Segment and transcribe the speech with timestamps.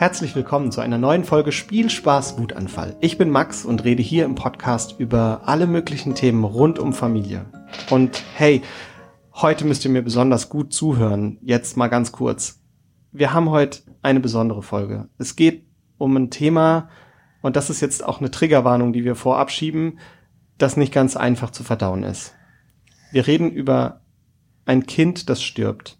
[0.00, 2.96] Herzlich willkommen zu einer neuen Folge Spielspaß Wutanfall.
[3.02, 7.44] Ich bin Max und rede hier im Podcast über alle möglichen Themen rund um Familie.
[7.90, 8.62] Und hey,
[9.34, 11.36] heute müsst ihr mir besonders gut zuhören.
[11.42, 12.62] Jetzt mal ganz kurz.
[13.12, 15.10] Wir haben heute eine besondere Folge.
[15.18, 15.66] Es geht
[15.98, 16.88] um ein Thema,
[17.42, 19.98] und das ist jetzt auch eine Triggerwarnung, die wir vorab schieben,
[20.56, 22.34] das nicht ganz einfach zu verdauen ist.
[23.12, 24.00] Wir reden über
[24.64, 25.98] ein Kind, das stirbt.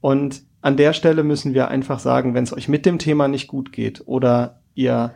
[0.00, 3.48] Und an der Stelle müssen wir einfach sagen, wenn es euch mit dem Thema nicht
[3.48, 5.14] gut geht oder ihr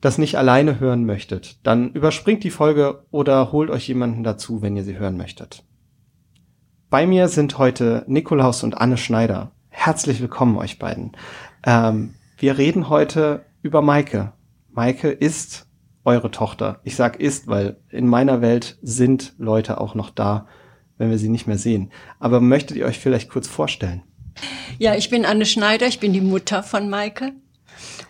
[0.00, 4.76] das nicht alleine hören möchtet, dann überspringt die Folge oder holt euch jemanden dazu, wenn
[4.76, 5.64] ihr sie hören möchtet.
[6.90, 9.52] Bei mir sind heute Nikolaus und Anne Schneider.
[9.68, 11.12] Herzlich willkommen euch beiden.
[11.64, 14.32] Ähm, wir reden heute über Maike.
[14.70, 15.66] Maike ist
[16.04, 16.80] eure Tochter.
[16.84, 20.46] Ich sag ist, weil in meiner Welt sind Leute auch noch da,
[20.98, 21.90] wenn wir sie nicht mehr sehen.
[22.20, 24.02] Aber möchtet ihr euch vielleicht kurz vorstellen?
[24.78, 27.32] Ja, ich bin Anne Schneider, ich bin die Mutter von Maike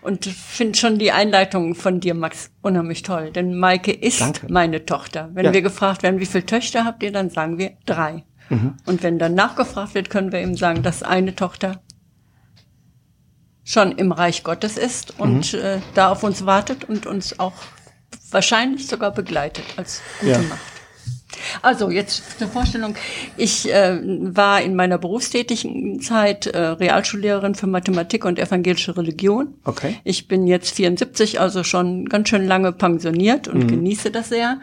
[0.02, 3.30] und finde schon die Einleitung von dir, Max, unheimlich toll.
[3.30, 4.46] Denn Maike ist Danke.
[4.48, 5.30] meine Tochter.
[5.34, 5.52] Wenn ja.
[5.52, 8.24] wir gefragt werden, wie viele Töchter habt ihr, dann sagen wir drei.
[8.48, 8.74] Mhm.
[8.86, 11.80] Und wenn dann nachgefragt wird, können wir eben sagen, dass eine Tochter
[13.64, 15.58] schon im Reich Gottes ist und mhm.
[15.58, 17.54] äh, da auf uns wartet und uns auch
[18.30, 20.38] wahrscheinlich sogar begleitet als gute ja.
[20.38, 20.75] Macht.
[21.62, 22.94] Also jetzt zur Vorstellung.
[23.36, 29.54] Ich äh, war in meiner berufstätigen Zeit äh, Realschullehrerin für Mathematik und evangelische Religion.
[29.64, 29.96] Okay.
[30.04, 33.68] Ich bin jetzt 74, also schon ganz schön lange pensioniert und mhm.
[33.68, 34.58] genieße das sehr.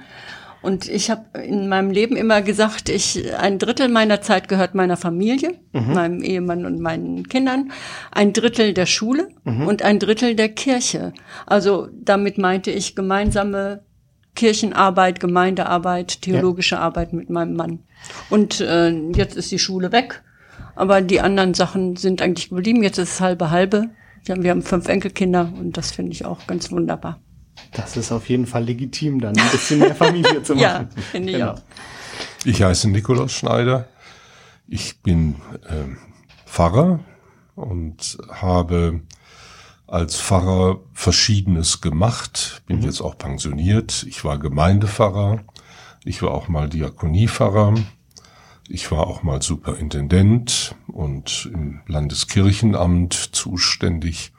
[0.63, 4.95] Und ich habe in meinem Leben immer gesagt, ich ein Drittel meiner Zeit gehört meiner
[4.95, 5.93] Familie, mhm.
[5.93, 7.73] meinem Ehemann und meinen Kindern,
[8.11, 9.67] ein Drittel der Schule mhm.
[9.67, 11.11] und ein Drittel der Kirche.
[11.45, 13.83] Also damit meinte ich gemeinsame
[14.35, 16.81] Kirchenarbeit, Gemeindearbeit, theologische ja.
[16.81, 17.79] Arbeit mit meinem Mann.
[18.29, 20.23] Und äh, jetzt ist die Schule weg,
[20.75, 22.83] aber die anderen Sachen sind eigentlich geblieben.
[22.83, 23.89] Jetzt ist es halbe halbe.
[24.25, 27.19] Wir haben, wir haben fünf Enkelkinder und das finde ich auch ganz wunderbar.
[27.71, 30.61] Das ist auf jeden Fall legitim, dann ein bisschen mehr Familie zu machen.
[30.61, 31.51] ja, finde ich genau.
[31.53, 31.61] auch.
[32.45, 33.87] Ich heiße Nikolaus Schneider.
[34.67, 35.35] Ich bin
[35.69, 35.97] ähm,
[36.45, 36.99] Pfarrer
[37.55, 39.01] und habe
[39.93, 42.83] als Pfarrer Verschiedenes gemacht, bin mhm.
[42.85, 44.03] jetzt auch pensioniert.
[44.09, 45.41] Ich war Gemeindepfarrer,
[46.03, 47.75] ich war auch mal Diakoniepfarrer,
[48.67, 54.33] ich war auch mal Superintendent und im Landeskirchenamt zuständig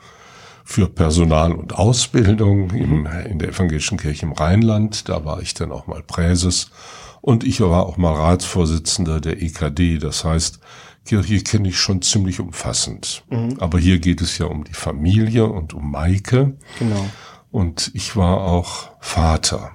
[0.65, 3.07] für Personal und Ausbildung im, mhm.
[3.07, 5.09] in der evangelischen Kirche im Rheinland.
[5.09, 6.73] Da war ich dann auch mal Präses
[7.21, 9.99] und ich war auch mal Ratsvorsitzender der EKD.
[9.99, 10.59] Das heißt,
[11.05, 13.25] Kirche kenne ich schon ziemlich umfassend.
[13.31, 13.57] Mhm.
[13.59, 16.57] Aber hier geht es ja um die Familie und um Maike.
[16.79, 17.09] Genau.
[17.51, 19.73] Und ich war auch Vater.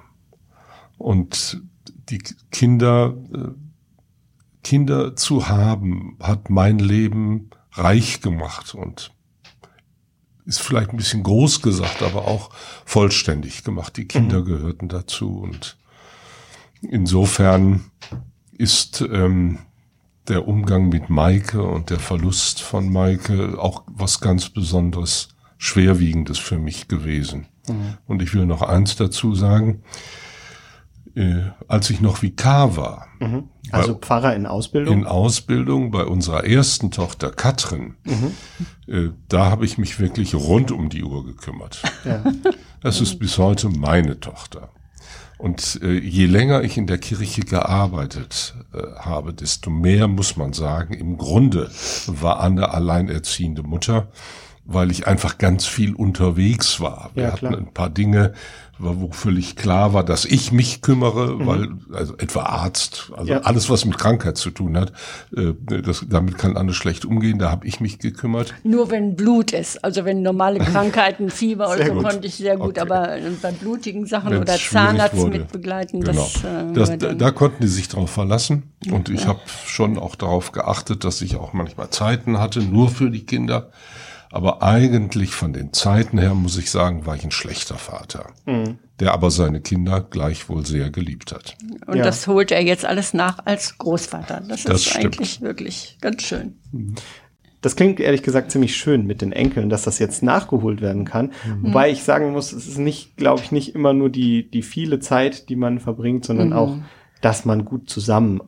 [0.98, 1.62] Und
[2.10, 2.18] die
[2.50, 3.48] Kinder, äh,
[4.62, 9.12] Kinder zu haben, hat mein Leben reich gemacht und
[10.44, 12.50] ist vielleicht ein bisschen groß gesagt, aber auch
[12.84, 13.96] vollständig gemacht.
[13.96, 14.44] Die Kinder mhm.
[14.46, 15.78] gehörten dazu und
[16.82, 17.84] insofern
[18.52, 19.60] ist ähm,
[20.30, 26.58] der Umgang mit Maike und der Verlust von Maike auch was ganz besonderes, schwerwiegendes für
[26.58, 27.48] mich gewesen.
[27.68, 27.98] Mhm.
[28.06, 29.82] Und ich will noch eins dazu sagen.
[31.16, 33.08] Äh, als ich noch Vikar war.
[33.18, 33.48] Mhm.
[33.72, 35.00] Also bei, Pfarrer in Ausbildung?
[35.00, 37.96] In Ausbildung bei unserer ersten Tochter Katrin.
[38.04, 38.34] Mhm.
[38.86, 41.82] Äh, da habe ich mich wirklich rund um die Uhr gekümmert.
[42.04, 42.22] Ja.
[42.80, 44.70] Das ist bis heute meine Tochter.
[45.40, 50.52] Und äh, je länger ich in der Kirche gearbeitet äh, habe, desto mehr muss man
[50.52, 51.70] sagen, im Grunde
[52.06, 54.08] war Anne alleinerziehende Mutter,
[54.66, 57.10] weil ich einfach ganz viel unterwegs war.
[57.14, 58.34] Wir ja, hatten ein paar Dinge,
[58.80, 61.46] wo völlig klar war, dass ich mich kümmere, mhm.
[61.46, 63.40] weil also etwa Arzt, also ja.
[63.40, 64.92] alles was mit Krankheit zu tun hat,
[65.36, 65.52] äh,
[65.82, 67.38] das, damit kann Anne schlecht umgehen.
[67.38, 68.54] Da habe ich mich gekümmert.
[68.64, 72.04] Nur wenn Blut ist, also wenn normale Krankheiten, Fieber oder so gut.
[72.04, 72.80] konnte ich sehr gut, okay.
[72.80, 75.38] aber bei blutigen Sachen Wenn's oder Zahnarzt wurde.
[75.38, 76.28] mit begleiten, genau.
[76.32, 79.28] das, äh, das da, da, konnten die sich darauf verlassen und ich ja.
[79.28, 83.70] habe schon auch darauf geachtet, dass ich auch manchmal Zeiten hatte, nur für die Kinder.
[84.32, 88.78] Aber eigentlich von den Zeiten her, muss ich sagen, war ich ein schlechter Vater, mhm.
[89.00, 91.56] der aber seine Kinder gleichwohl sehr geliebt hat.
[91.86, 92.04] Und ja.
[92.04, 94.42] das holt er jetzt alles nach als Großvater.
[94.48, 95.04] Das, das ist stimmt.
[95.04, 96.58] eigentlich wirklich ganz schön.
[96.70, 96.94] Mhm.
[97.60, 101.32] Das klingt ehrlich gesagt ziemlich schön mit den Enkeln, dass das jetzt nachgeholt werden kann.
[101.44, 101.64] Mhm.
[101.64, 105.00] Wobei ich sagen muss, es ist nicht, glaube ich, nicht immer nur die, die viele
[105.00, 106.54] Zeit, die man verbringt, sondern mhm.
[106.54, 106.76] auch,
[107.20, 108.40] dass man gut zusammen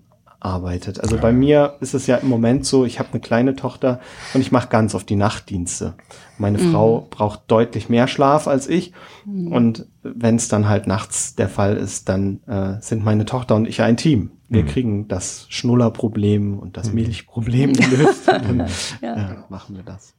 [0.45, 1.01] arbeitet.
[1.01, 1.23] Also ja.
[1.23, 4.01] bei mir ist es ja im Moment so, ich habe eine kleine Tochter
[4.35, 5.95] und ich mache ganz oft die Nachtdienste.
[6.39, 6.73] Meine mhm.
[6.73, 8.93] Frau braucht deutlich mehr Schlaf als ich.
[9.25, 9.53] Mhm.
[9.53, 13.69] Und wenn es dann halt nachts der Fall ist, dann äh, sind meine Tochter und
[13.69, 14.33] ich ein Team.
[14.49, 14.69] Wir mhm.
[14.69, 16.97] kriegen das Schnullerproblem und das mhm.
[16.97, 18.27] Milchproblem gelöst.
[18.27, 18.67] dann
[19.01, 19.15] ja.
[19.15, 20.15] äh, machen wir das.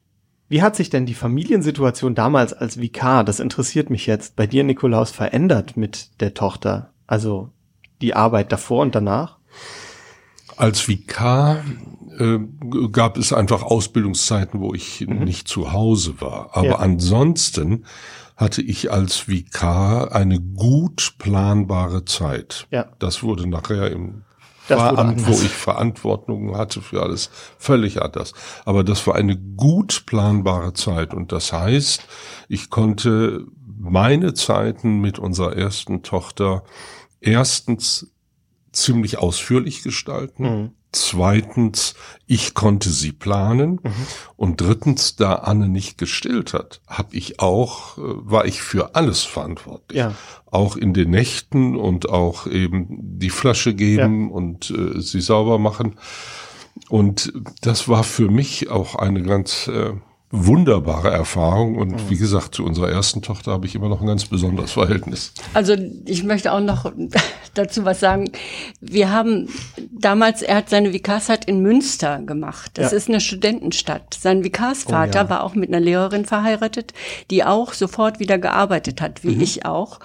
[0.48, 4.64] Wie hat sich denn die Familiensituation damals als Vikar, das interessiert mich jetzt, bei dir,
[4.64, 6.92] Nikolaus, verändert mit der Tochter?
[7.08, 7.50] Also
[8.02, 9.40] die Arbeit davor und danach?
[10.58, 11.64] Als Vikar
[12.18, 12.40] äh,
[12.92, 15.24] gab es einfach Ausbildungszeiten, wo ich mhm.
[15.24, 16.50] nicht zu Hause war.
[16.54, 16.76] Aber ja.
[16.76, 17.86] ansonsten
[18.36, 22.68] hatte ich als Vikar eine gut planbare Zeit.
[22.72, 22.88] Ja.
[23.00, 24.24] Das wurde nachher im
[24.68, 28.34] das Veramt, wo ich Verantwortung hatte für alles, völlig anders.
[28.64, 32.06] Aber das war eine gut planbare Zeit und das heißt,
[32.48, 33.46] ich konnte
[33.78, 36.64] meine Zeiten mit unserer ersten Tochter
[37.20, 38.13] erstens
[38.74, 40.44] ziemlich ausführlich gestalten.
[40.44, 40.72] Mhm.
[40.92, 41.96] Zweitens,
[42.28, 43.80] ich konnte sie planen.
[43.84, 43.92] Mhm.
[44.36, 49.24] Und drittens, da Anne nicht gestillt hat, habe ich auch, äh, war ich für alles
[49.24, 49.98] verantwortlich.
[49.98, 50.14] Ja.
[50.46, 52.88] Auch in den Nächten und auch eben
[53.20, 54.36] die Flasche geben ja.
[54.36, 55.96] und äh, sie sauber machen.
[56.90, 59.94] Und das war für mich auch eine ganz äh,
[60.36, 62.10] wunderbare Erfahrung und mhm.
[62.10, 65.32] wie gesagt, zu unserer ersten Tochter habe ich immer noch ein ganz besonderes Verhältnis.
[65.54, 65.76] Also
[66.06, 66.92] ich möchte auch noch
[67.54, 68.32] dazu was sagen.
[68.82, 69.48] Wir haben
[69.92, 72.72] damals, er hat seine Vikarsheit in Münster gemacht.
[72.74, 72.98] Das ja.
[72.98, 74.16] ist eine Studentenstadt.
[74.20, 75.30] Sein Vikarsvater oh, ja.
[75.30, 76.94] war auch mit einer Lehrerin verheiratet,
[77.30, 79.42] die auch sofort wieder gearbeitet hat, wie mhm.
[79.42, 80.00] ich auch.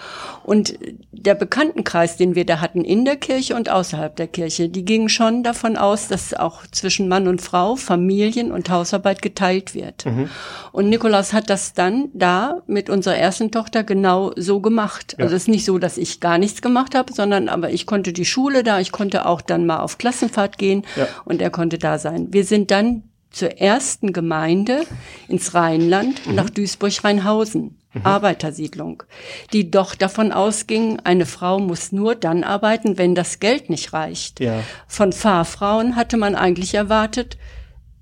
[0.44, 0.78] Und
[1.10, 5.08] der Bekanntenkreis, den wir da hatten in der Kirche und außerhalb der Kirche, die gingen
[5.08, 10.04] schon davon aus, dass auch zwischen Mann und Frau Familien und Hausarbeit geteilt wird.
[10.04, 10.17] Mhm.
[10.18, 10.30] Mhm.
[10.72, 15.16] Und Nikolaus hat das dann da mit unserer ersten Tochter genau so gemacht.
[15.18, 15.24] Ja.
[15.24, 18.12] Also es ist nicht so, dass ich gar nichts gemacht habe, sondern aber ich konnte
[18.12, 21.06] die Schule da, ich konnte auch dann mal auf Klassenfahrt gehen ja.
[21.24, 22.28] und er konnte da sein.
[22.30, 24.84] Wir sind dann zur ersten Gemeinde
[25.28, 26.34] ins Rheinland mhm.
[26.34, 27.78] nach Duisburg-Rheinhausen.
[27.94, 28.00] Mhm.
[28.04, 29.02] Arbeitersiedlung,
[29.54, 34.40] die doch davon ausging, eine Frau muss nur dann arbeiten, wenn das Geld nicht reicht.
[34.40, 34.62] Ja.
[34.86, 37.38] Von Fahrfrauen hatte man eigentlich erwartet,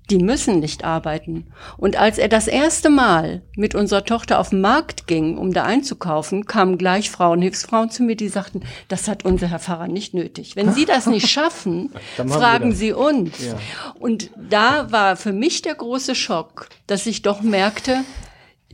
[0.09, 1.47] die müssen nicht arbeiten.
[1.77, 5.63] Und als er das erste Mal mit unserer Tochter auf den Markt ging, um da
[5.63, 10.55] einzukaufen, kamen gleich Frauenhilfsfrauen zu mir, die sagten, das hat unser Herr Pfarrer nicht nötig.
[10.55, 13.45] Wenn Sie das nicht schaffen, fragen Sie uns.
[13.45, 13.55] Ja.
[13.99, 18.03] Und da war für mich der große Schock, dass ich doch merkte,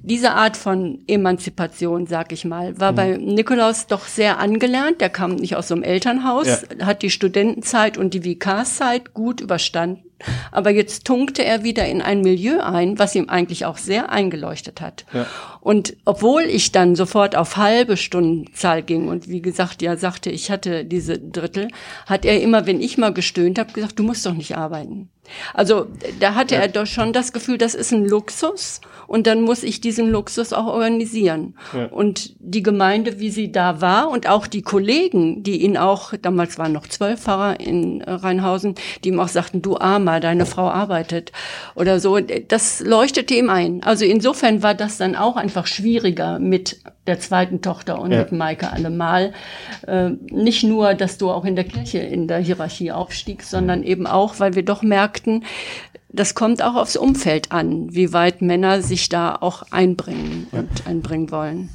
[0.05, 2.95] diese Art von Emanzipation, sag ich mal, war mhm.
[2.95, 4.99] bei Nikolaus doch sehr angelernt.
[4.99, 6.85] Der kam nicht aus so einem Elternhaus, ja.
[6.85, 10.03] hat die Studentenzeit und die Vikarszeit gut überstanden.
[10.51, 14.81] Aber jetzt tunkte er wieder in ein Milieu ein, was ihm eigentlich auch sehr eingeleuchtet
[14.81, 15.05] hat.
[15.13, 15.25] Ja.
[15.59, 20.51] Und obwohl ich dann sofort auf halbe Stundenzahl ging und wie gesagt, ja sagte, ich
[20.51, 21.69] hatte diese Drittel,
[22.05, 25.09] hat er immer, wenn ich mal gestöhnt habe, gesagt, du musst doch nicht arbeiten.
[25.53, 25.87] Also
[26.19, 26.61] da hatte ja.
[26.61, 30.53] er doch schon das Gefühl, das ist ein Luxus und dann muss ich diesen Luxus
[30.53, 31.55] auch organisieren.
[31.73, 31.85] Ja.
[31.87, 36.57] Und die Gemeinde, wie sie da war und auch die Kollegen, die ihn auch, damals
[36.57, 41.31] waren noch zwölf Pfarrer in Rheinhausen, die ihm auch sagten, du Armer, deine Frau arbeitet
[41.75, 43.83] oder so, das leuchtete ihm ein.
[43.83, 48.19] Also insofern war das dann auch einfach schwieriger mit der zweiten Tochter und ja.
[48.19, 49.33] mit Maike allemal.
[49.87, 54.07] Äh, nicht nur, dass du auch in der Kirche in der Hierarchie aufstiegst, sondern eben
[54.07, 55.43] auch, weil wir doch merkten,
[56.13, 60.59] das kommt auch aufs Umfeld an, wie weit Männer sich da auch einbringen ja.
[60.59, 61.69] und einbringen wollen.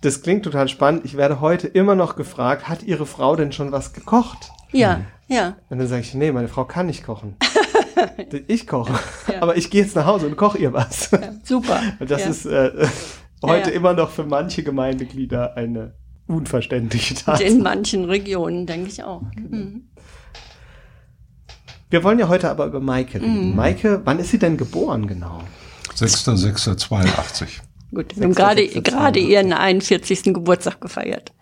[0.00, 1.04] Das klingt total spannend.
[1.04, 4.50] Ich werde heute immer noch gefragt, hat Ihre Frau denn schon was gekocht?
[4.72, 5.56] Ja, ja.
[5.70, 7.36] Und dann sage ich, nee, meine Frau kann nicht kochen.
[8.48, 8.92] ich koche.
[9.32, 9.40] Ja.
[9.40, 11.10] Aber ich gehe jetzt nach Hause und koche ihr was.
[11.10, 11.80] Ja, super.
[11.98, 12.86] Und das ist äh,
[13.42, 15.94] heute ja, immer noch für manche Gemeindeglieder eine
[16.26, 17.44] unverständliche Tatsache.
[17.44, 19.22] In manchen Regionen, denke ich auch.
[19.36, 19.88] Mhm.
[21.94, 23.50] Wir wollen ja heute aber über Maike reden.
[23.50, 23.54] Mhm.
[23.54, 25.44] Maike, wann ist sie denn geboren genau?
[25.96, 27.60] 6.6.82.
[27.94, 30.24] Gut, wir haben gerade, gerade ihren 41.
[30.24, 31.32] Geburtstag gefeiert.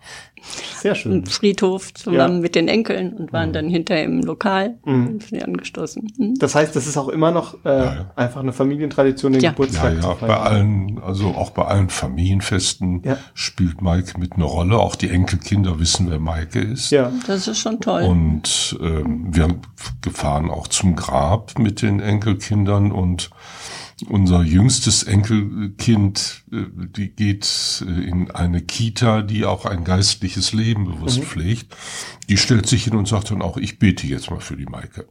[0.77, 1.13] Sehr schön.
[1.13, 2.41] Im Friedhof zusammen ja.
[2.41, 3.53] mit den Enkeln und waren mhm.
[3.53, 5.07] dann hinterher im Lokal mhm.
[5.07, 6.11] und sind angestoßen.
[6.17, 6.35] Mhm.
[6.35, 8.11] Das heißt, das ist auch immer noch äh, ja, ja.
[8.17, 9.51] einfach eine Familientradition, den ja.
[9.51, 14.77] Geburtstag ja, ja, bei allen, also auch bei allen Familienfesten spielt Maike mit eine Rolle.
[14.77, 16.91] Auch die Enkelkinder wissen, wer Maike ist.
[16.91, 18.03] Ja, das ist schon toll.
[18.03, 19.47] Und ähm, wir
[20.01, 23.29] gefahren auch zum Grab mit den Enkelkindern und
[24.09, 30.85] unser jüngstes Enkelkind, äh, die geht äh, in eine Kita, die auch ein geistliches Leben
[30.85, 31.23] bewusst mhm.
[31.23, 31.75] pflegt.
[32.29, 35.07] Die stellt sich hin und sagt dann auch, ich bete jetzt mal für die Maike.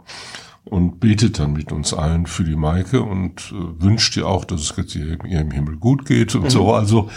[0.65, 4.61] Und betet dann mit uns allen für die Maike und äh, wünscht ihr auch, dass
[4.61, 6.51] es jetzt ihr, ihr im Himmel gut geht und mhm.
[6.51, 6.73] so.
[6.73, 7.11] Also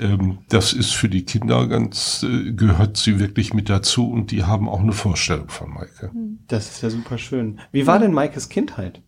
[0.00, 4.44] ähm, das ist für die Kinder ganz, äh, gehört sie wirklich mit dazu und die
[4.44, 6.10] haben auch eine Vorstellung von Maike.
[6.48, 7.60] Das ist ja super schön.
[7.70, 9.02] Wie war denn Maikes Kindheit?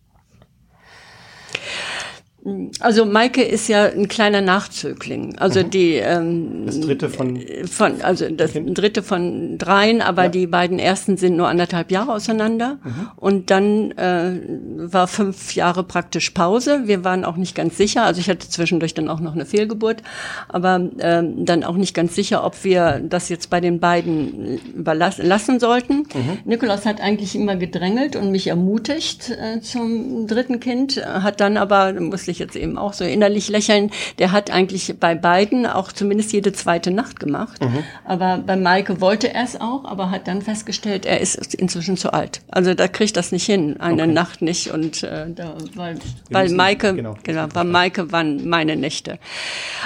[2.79, 5.37] Also Maike ist ja ein kleiner Nachzögling.
[5.37, 5.69] Also Mhm.
[5.71, 8.77] die ähm, Das dritte von, von also das Kind?
[8.77, 10.29] dritte von dreien, aber Ja.
[10.29, 12.77] die beiden ersten sind nur anderthalb Jahre auseinander.
[12.83, 13.07] Mhm.
[13.17, 14.39] Und dann äh,
[14.77, 16.83] war fünf Jahre praktisch Pause.
[16.85, 18.03] Wir waren auch nicht ganz sicher.
[18.03, 20.01] Also ich hatte zwischendurch dann auch noch eine Fehlgeburt,
[20.47, 25.25] aber ähm, dann auch nicht ganz sicher, ob wir das jetzt bei den beiden überlassen
[25.25, 25.97] lassen sollten.
[26.13, 26.37] Mhm.
[26.45, 31.57] Nikolaus hat eigentlich immer gedrängelt und mich ermutigt äh, zum dritten Kind, äh, hat dann
[31.57, 35.65] aber, da musste ich jetzt eben auch so innerlich lächeln, der hat eigentlich bei beiden
[35.65, 37.59] auch zumindest jede zweite Nacht gemacht.
[37.61, 37.83] Mhm.
[38.05, 42.13] Aber bei Maike wollte er es auch, aber hat dann festgestellt, er ist inzwischen zu
[42.13, 42.41] alt.
[42.49, 44.11] Also da kriegt das nicht hin, eine Okay.
[44.13, 44.71] Nacht nicht.
[44.71, 45.97] Und äh, da, weil,
[46.29, 49.17] weil müssen- Maike, genau, genau, weil Maike waren meine Nächte.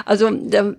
[0.05, 0.73] Also da,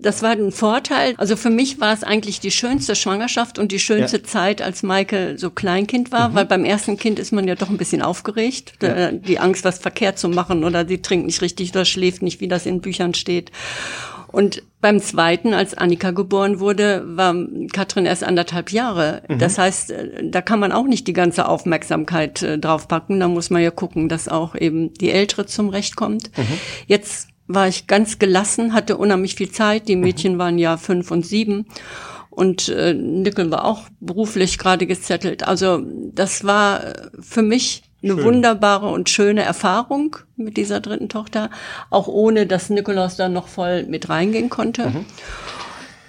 [0.00, 1.14] das war ein Vorteil.
[1.16, 4.24] Also für mich war es eigentlich die schönste Schwangerschaft und die schönste Ja.
[4.24, 6.12] Zeit, als Maike so Kleinkind Mhm.
[6.12, 8.74] war, weil beim ersten Kind ist man ja doch ein bisschen aufgeregt.
[8.78, 12.40] Da- Die Angst, was verkehrt zu machen oder sie trinkt nicht richtig oder schläft nicht,
[12.40, 13.50] wie das in Büchern steht.
[14.30, 17.34] Und beim zweiten, als Annika geboren wurde, war
[17.72, 19.22] Katrin erst anderthalb Jahre.
[19.38, 23.18] Das heißt, äh, da kann man auch nicht die ganze Aufmerksamkeit äh, draufpacken.
[23.20, 26.30] Da muss man ja gucken, dass auch eben die Ältere zum Recht kommt.
[26.86, 29.88] Jetzt war ich ganz gelassen, hatte unheimlich viel Zeit.
[29.88, 31.66] Die Mädchen waren ja fünf und sieben.
[32.30, 35.42] Und äh, Nickel war auch beruflich gerade gezettelt.
[35.42, 38.24] Also das war äh, für mich eine Schön.
[38.24, 41.50] wunderbare und schöne Erfahrung mit dieser dritten Tochter,
[41.90, 44.92] auch ohne dass Nikolaus da noch voll mit reingehen konnte.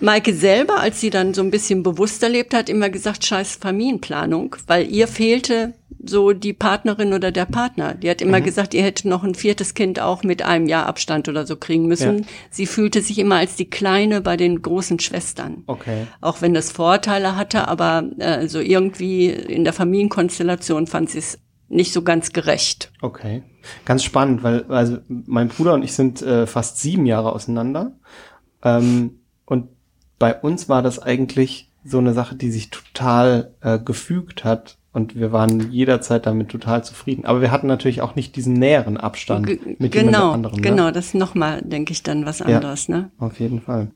[0.01, 4.55] Maike selber, als sie dann so ein bisschen bewusster lebt, hat immer gesagt, scheiß Familienplanung,
[4.67, 7.93] weil ihr fehlte so die Partnerin oder der Partner.
[7.93, 11.27] Die hat immer gesagt, ihr hättet noch ein viertes Kind auch mit einem Jahr Abstand
[11.27, 12.19] oder so kriegen müssen.
[12.19, 12.25] Ja.
[12.49, 15.63] Sie fühlte sich immer als die Kleine bei den großen Schwestern.
[15.67, 16.07] okay.
[16.21, 21.37] Auch wenn das Vorteile hatte, aber äh, so irgendwie in der Familienkonstellation fand sie es
[21.69, 22.91] nicht so ganz gerecht.
[23.01, 23.43] Okay.
[23.85, 27.93] Ganz spannend, weil also mein Bruder und ich sind äh, fast sieben Jahre auseinander.
[28.63, 29.69] Ähm, und
[30.17, 34.77] bei uns war das eigentlich so eine Sache, die sich total äh, gefügt hat.
[34.91, 37.25] Und wir waren jederzeit damit total zufrieden.
[37.25, 40.55] Aber wir hatten natürlich auch nicht diesen näheren Abstand Ge- mit genau, anderem.
[40.57, 40.61] Ne?
[40.61, 43.11] genau, das ist nochmal, denke ich, dann was anderes, ne?
[43.19, 43.91] Auf jeden Fall.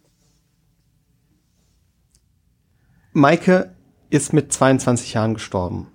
[3.13, 3.75] Maike
[4.09, 5.87] ist mit 22 Jahren gestorben.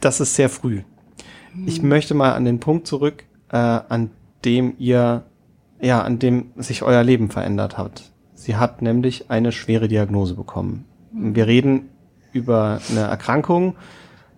[0.00, 0.82] Das ist sehr früh.
[1.66, 4.10] Ich möchte mal an den Punkt zurück, äh, an
[4.44, 5.24] dem ihr,
[5.80, 8.10] ja, an dem sich euer Leben verändert hat.
[8.34, 10.86] Sie hat nämlich eine schwere Diagnose bekommen.
[11.12, 11.90] Wir reden
[12.32, 13.76] über eine Erkrankung.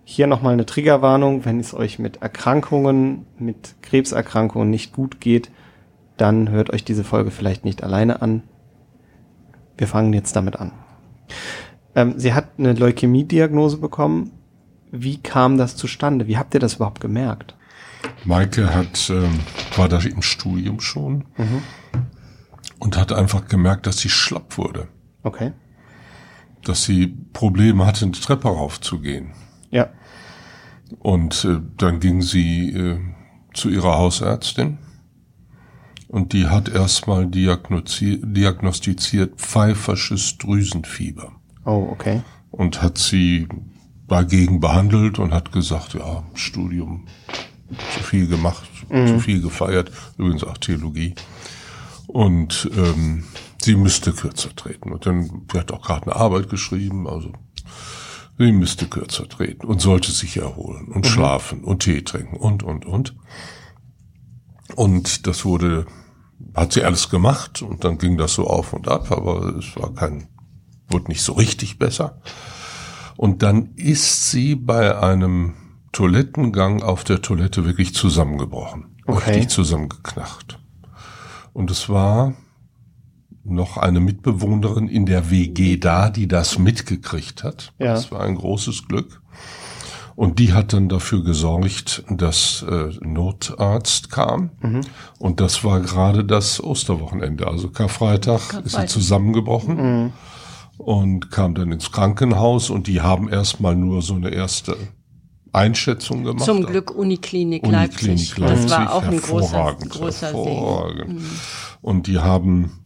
[0.03, 1.45] Hier nochmal eine Triggerwarnung.
[1.45, 5.51] Wenn es euch mit Erkrankungen, mit Krebserkrankungen nicht gut geht,
[6.17, 8.43] dann hört euch diese Folge vielleicht nicht alleine an.
[9.77, 10.71] Wir fangen jetzt damit an.
[11.95, 14.31] Ähm, sie hat eine Leukämie-Diagnose bekommen.
[14.95, 16.27] Wie kam das zustande?
[16.27, 17.55] Wie habt ihr das überhaupt gemerkt?
[18.25, 19.39] Maike hat, ähm,
[19.75, 21.25] war da im Studium schon
[22.77, 24.87] und hat einfach gemerkt, dass sie schlapp wurde.
[25.23, 25.51] Okay.
[26.63, 29.31] Dass sie Probleme hatte, eine Treppe raufzugehen.
[29.71, 29.89] Ja.
[30.99, 32.99] Und äh, dann ging sie äh,
[33.55, 34.77] zu ihrer Hausärztin
[36.07, 41.31] und die hat erstmal diagnostiziert pfeifersches Drüsenfieber
[41.65, 42.21] Oh, okay.
[42.51, 43.47] und hat sie
[44.13, 47.07] dagegen behandelt und hat gesagt, ja, Studium
[47.95, 48.69] zu viel gemacht,
[49.07, 51.15] zu viel gefeiert, übrigens auch Theologie.
[52.05, 53.23] Und ähm,
[53.59, 54.91] sie müsste kürzer treten.
[54.91, 57.31] Und dann, sie hat auch gerade eine Arbeit geschrieben, also
[58.37, 62.85] sie müsste kürzer treten und sollte sich erholen und schlafen und Tee trinken und, und,
[62.85, 63.15] und.
[64.75, 65.87] Und das wurde,
[66.53, 69.91] hat sie alles gemacht und dann ging das so auf und ab, aber es war
[69.95, 70.27] kein,
[70.89, 72.21] wurde nicht so richtig besser.
[73.17, 75.53] Und dann ist sie bei einem
[75.91, 78.95] Toilettengang auf der Toilette wirklich zusammengebrochen.
[79.05, 79.31] Okay.
[79.31, 80.59] Richtig zusammengeknacht.
[81.53, 82.33] Und es war
[83.43, 87.73] noch eine Mitbewohnerin in der WG da, die das mitgekriegt hat.
[87.77, 87.93] Ja.
[87.93, 89.21] Das war ein großes Glück.
[90.15, 94.51] Und die hat dann dafür gesorgt, dass äh, Notarzt kam.
[95.17, 97.47] Und das war gerade das Osterwochenende.
[97.47, 98.89] Also Karfreitag, ist sie Karfreitag.
[98.89, 100.13] zusammengebrochen
[100.77, 104.75] und kam dann ins Krankenhaus und die haben erstmal nur so eine erste
[105.51, 106.45] Einschätzung gemacht.
[106.45, 108.37] Zum Glück Uniklinik, Uniklinik Leipzig.
[108.37, 108.69] Leipzig.
[108.69, 110.43] Das war auch ein großer, großer Segen.
[110.43, 111.21] hervorragend.
[111.81, 112.79] Und die haben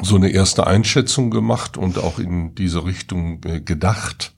[0.00, 4.34] so eine erste Einschätzung gemacht und auch in diese Richtung äh, gedacht.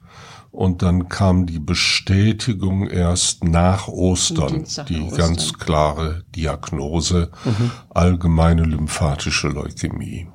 [0.50, 5.16] Und dann kam die Bestätigung erst nach Ostern, die nach Ostern.
[5.16, 7.32] ganz klare Diagnose,
[7.90, 10.28] allgemeine lymphatische Leukämie.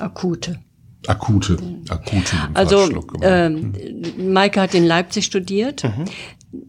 [0.00, 0.60] Akute.
[1.08, 1.56] Akute,
[1.88, 3.72] akute Also ähm,
[4.18, 5.84] Maike hat in Leipzig studiert.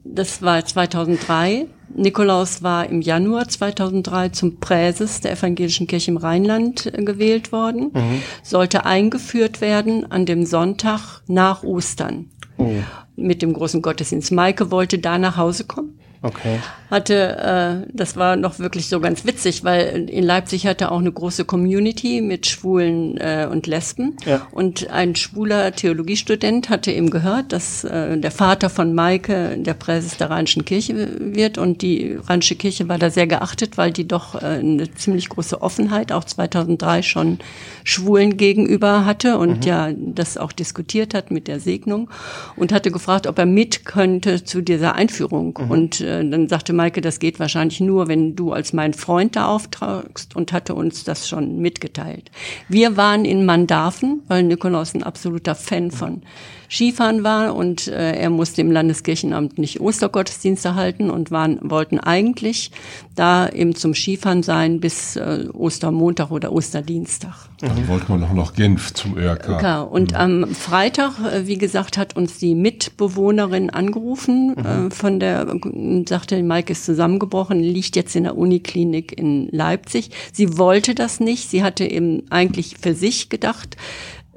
[0.05, 1.67] das war 2003.
[1.93, 7.91] Nikolaus war im Januar 2003 zum Präses der Evangelischen Kirche im Rheinland äh, gewählt worden,
[7.93, 8.22] mhm.
[8.41, 12.29] sollte eingeführt werden an dem Sonntag nach Ostern.
[12.58, 12.72] Oh.
[13.17, 14.31] Mit dem großen Gottesdienst.
[14.31, 16.59] Maike wollte da nach Hause kommen Okay.
[16.91, 21.11] Hatte, äh, das war noch wirklich so ganz witzig, weil in Leipzig hatte auch eine
[21.11, 24.17] große Community mit Schwulen äh, und Lesben.
[24.25, 24.47] Ja.
[24.51, 30.17] Und ein schwuler Theologiestudent hatte eben gehört, dass äh, der Vater von Maike der Präses
[30.17, 31.57] der Rheinischen Kirche wird.
[31.57, 35.61] Und die Rheinische Kirche war da sehr geachtet, weil die doch äh, eine ziemlich große
[35.61, 37.39] Offenheit auch 2003 schon
[37.85, 39.69] Schwulen gegenüber hatte und mhm.
[39.69, 42.09] ja das auch diskutiert hat mit der Segnung
[42.55, 45.57] und hatte gefragt, ob er mit könnte zu dieser Einführung.
[45.59, 45.71] Mhm.
[45.71, 49.48] Und äh, dann sagte Maike, das geht wahrscheinlich nur, wenn du als mein Freund da
[49.48, 52.32] auftragst und hatte uns das schon mitgeteilt.
[52.68, 56.24] Wir waren in Mandarfen, weil Nikolaus ein absoluter Fan von
[56.69, 62.71] Skifahren war und äh, er musste im Landeskirchenamt nicht Ostergottesdienste halten und waren, wollten eigentlich
[63.15, 67.49] da eben zum Skifahren sein bis äh, Ostermontag oder Osterdienstag.
[67.59, 69.61] Dann wollten wir noch nach Genf zum ÖRK.
[69.61, 70.17] Ja, und mhm.
[70.17, 74.88] am Freitag, äh, wie gesagt, hat uns die Mitbewohnerin angerufen mhm.
[74.88, 75.47] äh, von der,
[76.07, 80.11] sagte, Mike ist zusammengebrochen, liegt jetzt in der Uniklinik in Leipzig.
[80.31, 81.49] Sie wollte das nicht.
[81.49, 83.75] Sie hatte eben eigentlich für sich gedacht,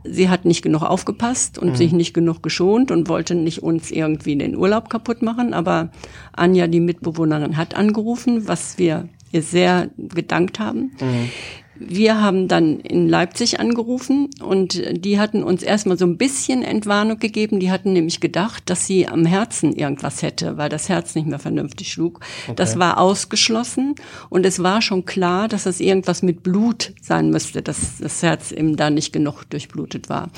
[0.04, 1.76] sie hat nicht genug aufgepasst und mhm.
[1.76, 5.54] sich nicht genug geschont und wollte nicht uns irgendwie den Urlaub kaputt machen.
[5.54, 5.90] Aber
[6.32, 10.92] Anja, die Mitbewohnerin, hat angerufen, was wir ihr sehr gedankt haben.
[11.00, 11.30] Mhm.
[11.74, 17.18] Wir haben dann in Leipzig angerufen und die hatten uns erstmal so ein bisschen Entwarnung
[17.18, 17.60] gegeben.
[17.60, 21.38] Die hatten nämlich gedacht, dass sie am Herzen irgendwas hätte, weil das Herz nicht mehr
[21.38, 22.20] vernünftig schlug.
[22.44, 22.54] Okay.
[22.56, 23.94] Das war ausgeschlossen
[24.28, 28.52] und es war schon klar, dass es irgendwas mit Blut sein müsste, dass das Herz
[28.52, 30.30] eben da nicht genug durchblutet war.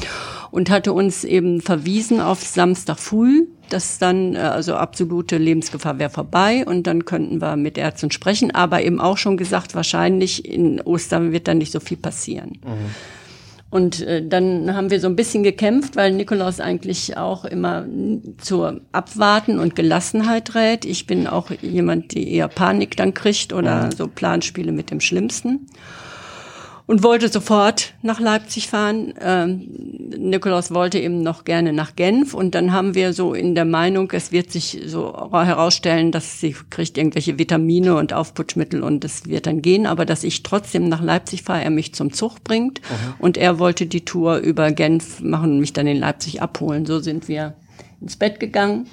[0.52, 6.10] Und hatte uns eben verwiesen auf Samstag früh dass dann, äh, also absolute Lebensgefahr wäre
[6.10, 10.80] vorbei und dann könnten wir mit Ärzten sprechen, aber eben auch schon gesagt, wahrscheinlich in
[10.80, 12.58] Ostern wird dann nicht so viel passieren.
[12.64, 12.94] Mhm.
[13.70, 17.84] Und äh, dann haben wir so ein bisschen gekämpft, weil Nikolaus eigentlich auch immer
[18.38, 20.84] zur Abwarten und Gelassenheit rät.
[20.84, 23.90] Ich bin auch jemand, die eher Panik dann kriegt oder mhm.
[23.90, 25.66] so Planspiele mit dem Schlimmsten
[26.86, 29.14] und wollte sofort nach Leipzig fahren.
[29.20, 29.68] Ähm,
[30.18, 34.10] Nikolaus wollte eben noch gerne nach Genf und dann haben wir so in der Meinung,
[34.12, 39.46] es wird sich so herausstellen, dass sie kriegt irgendwelche Vitamine und Aufputschmittel und es wird
[39.46, 43.14] dann gehen, aber dass ich trotzdem nach Leipzig fahre, er mich zum Zug bringt mhm.
[43.18, 46.84] und er wollte die Tour über Genf machen und mich dann in Leipzig abholen.
[46.84, 47.54] So sind wir
[48.00, 48.86] ins Bett gegangen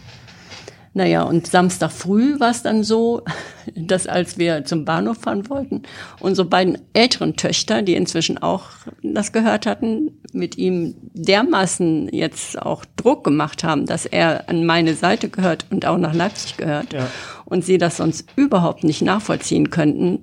[0.93, 3.21] naja, und Samstag früh war es dann so,
[3.75, 5.83] dass als wir zum Bahnhof fahren wollten,
[6.19, 8.65] unsere beiden älteren Töchter, die inzwischen auch
[9.01, 14.93] das gehört hatten, mit ihm dermaßen jetzt auch Druck gemacht haben, dass er an meine
[14.93, 16.93] Seite gehört und auch nach Leipzig gehört.
[16.93, 17.07] Ja.
[17.45, 20.19] Und sie das sonst überhaupt nicht nachvollziehen könnten,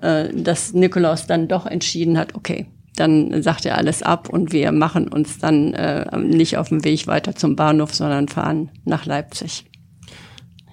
[0.00, 4.72] äh, dass Nikolaus dann doch entschieden hat, okay, dann sagt er alles ab und wir
[4.72, 9.69] machen uns dann äh, nicht auf dem Weg weiter zum Bahnhof, sondern fahren nach Leipzig.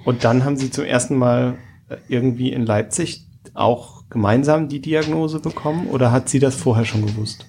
[0.08, 1.58] Und dann haben Sie zum ersten Mal
[1.89, 7.06] äh, irgendwie in Leipzig auch gemeinsam die Diagnose bekommen oder hat sie das vorher schon
[7.06, 7.46] gewusst?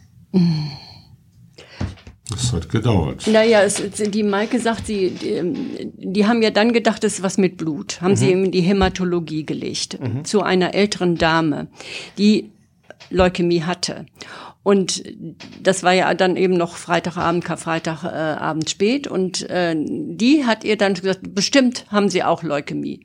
[2.29, 3.29] Das hat gedauert.
[3.29, 7.39] Naja, es, die Maike sagt, sie, die, die, haben ja dann gedacht, es ist was
[7.39, 8.01] mit Blut.
[8.01, 8.17] Haben mhm.
[8.17, 10.01] sie in die Hämatologie gelegt.
[10.01, 10.25] Mhm.
[10.25, 11.69] Zu einer älteren Dame,
[12.19, 12.51] die
[13.11, 14.07] Leukämie hatte.
[14.69, 15.03] Und
[15.63, 19.07] das war ja dann eben noch Freitagabend, Karfreitagabend äh, spät.
[19.07, 23.01] Und äh, die hat ihr dann gesagt, bestimmt haben sie auch Leukämie.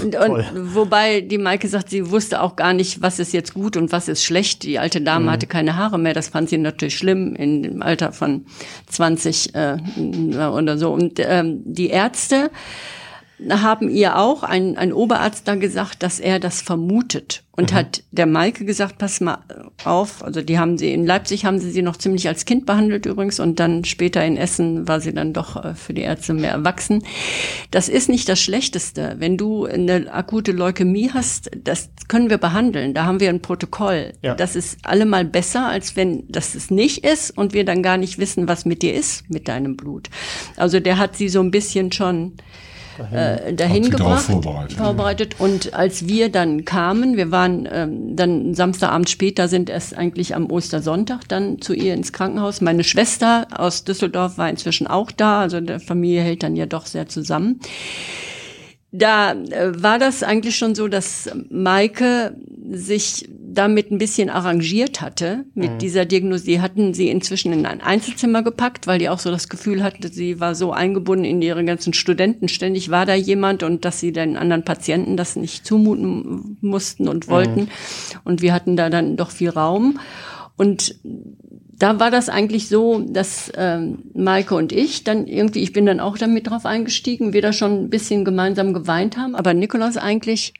[0.00, 0.44] Und, und
[0.76, 4.06] wobei die Maike sagt, sie wusste auch gar nicht, was ist jetzt gut und was
[4.06, 4.62] ist schlecht.
[4.62, 5.30] Die alte Dame mhm.
[5.32, 6.14] hatte keine Haare mehr.
[6.14, 8.46] Das fand sie natürlich schlimm in dem Alter von
[8.86, 9.78] 20 äh,
[10.38, 10.92] oder so.
[10.92, 12.52] Und ähm, die Ärzte
[13.50, 17.76] haben ihr auch ein, ein Oberarzt da gesagt, dass er das vermutet und mhm.
[17.76, 19.38] hat der Maike gesagt, pass mal
[19.84, 23.04] auf, also die haben sie in Leipzig haben sie sie noch ziemlich als Kind behandelt
[23.04, 26.52] übrigens und dann später in Essen war sie dann doch äh, für die Ärzte mehr
[26.52, 27.04] erwachsen.
[27.70, 29.16] Das ist nicht das Schlechteste.
[29.18, 32.94] Wenn du eine akute Leukämie hast, das können wir behandeln.
[32.94, 34.14] Da haben wir ein Protokoll.
[34.22, 34.34] Ja.
[34.34, 38.18] Das ist allemal besser, als wenn das es nicht ist und wir dann gar nicht
[38.18, 40.08] wissen, was mit dir ist, mit deinem Blut.
[40.56, 42.32] Also der hat sie so ein bisschen schon
[42.98, 44.76] dahin, äh, dahin gebracht, vorbereitet.
[44.76, 45.34] vorbereitet.
[45.38, 50.50] Und als wir dann kamen, wir waren ähm, dann Samstagabend später, sind es eigentlich am
[50.50, 52.60] Ostersonntag dann zu ihr ins Krankenhaus.
[52.60, 56.86] Meine Schwester aus Düsseldorf war inzwischen auch da, also der Familie hält dann ja doch
[56.86, 57.60] sehr zusammen.
[58.92, 62.36] Da äh, war das eigentlich schon so, dass Maike
[62.70, 65.78] sich damit ein bisschen arrangiert hatte mit mhm.
[65.78, 66.44] dieser Diagnose.
[66.44, 70.08] Die hatten sie inzwischen in ein Einzelzimmer gepackt, weil die auch so das Gefühl hatte,
[70.08, 72.48] sie war so eingebunden in ihre ganzen Studenten.
[72.48, 77.28] Ständig war da jemand und dass sie den anderen Patienten das nicht zumuten mussten und
[77.28, 77.62] wollten.
[77.62, 77.68] Mhm.
[78.24, 79.98] Und wir hatten da dann doch viel Raum.
[80.56, 85.84] Und da war das eigentlich so, dass ähm, Maike und ich dann irgendwie, ich bin
[85.84, 89.96] dann auch damit drauf eingestiegen, wir da schon ein bisschen gemeinsam geweint haben, aber Nikolaus
[89.96, 90.54] eigentlich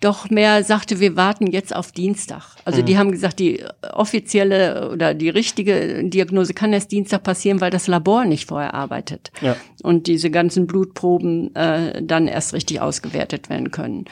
[0.00, 2.42] doch mehr sagte, wir warten jetzt auf Dienstag.
[2.64, 2.86] Also mhm.
[2.86, 7.86] die haben gesagt, die offizielle oder die richtige Diagnose kann erst Dienstag passieren, weil das
[7.86, 9.30] Labor nicht vorher arbeitet.
[9.40, 9.56] Ja.
[9.82, 14.04] Und diese ganzen Blutproben äh, dann erst richtig ausgewertet werden können.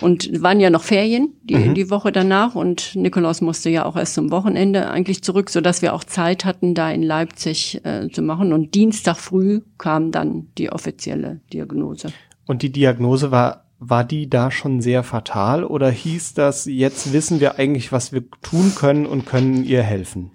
[0.00, 1.74] Und waren ja noch Ferien die, mhm.
[1.74, 5.82] die Woche danach und Nikolaus musste ja auch erst zum Wochenende eigentlich zurück, so dass
[5.82, 8.52] wir auch Zeit hatten, da in Leipzig äh, zu machen.
[8.52, 12.12] Und Dienstag früh kam dann die offizielle Diagnose.
[12.46, 17.40] Und die Diagnose war war die da schon sehr fatal oder hieß das, jetzt wissen
[17.40, 20.32] wir eigentlich, was wir tun können und können ihr helfen?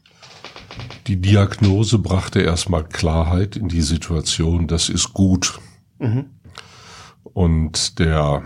[1.08, 5.60] Die Diagnose brachte erstmal Klarheit in die Situation, das ist gut.
[6.00, 6.26] Mhm.
[7.24, 8.44] Und der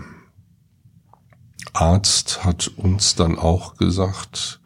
[1.72, 4.60] Arzt hat uns dann auch gesagt,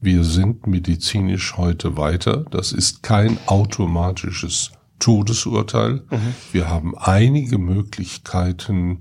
[0.00, 2.44] wir sind medizinisch heute weiter.
[2.50, 6.04] Das ist kein automatisches Todesurteil.
[6.10, 6.34] Mhm.
[6.52, 9.00] Wir haben einige Möglichkeiten,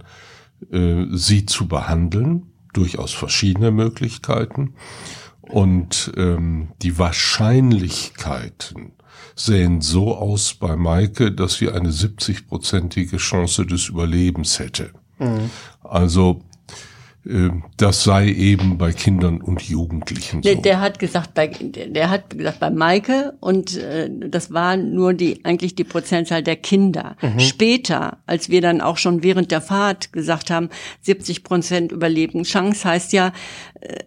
[0.72, 4.74] äh, sie zu behandeln, durchaus verschiedene Möglichkeiten.
[5.42, 8.92] Und ähm, die Wahrscheinlichkeiten
[9.36, 14.92] sehen so aus bei Maike, dass sie eine 70-prozentige Chance des Überlebens hätte.
[15.20, 15.50] Mhm.
[15.84, 16.42] Also
[17.78, 20.50] das sei eben bei Kindern und Jugendlichen so.
[20.50, 25.14] Der, der hat gesagt, bei, der hat gesagt, bei Maike und äh, das war nur
[25.14, 27.18] die eigentlich die Prozentzahl der Kinder.
[27.22, 27.40] Mhm.
[27.40, 30.70] Später, als wir dann auch schon während der Fahrt gesagt haben,
[31.02, 33.34] 70 Prozent Überlebenschance heißt ja,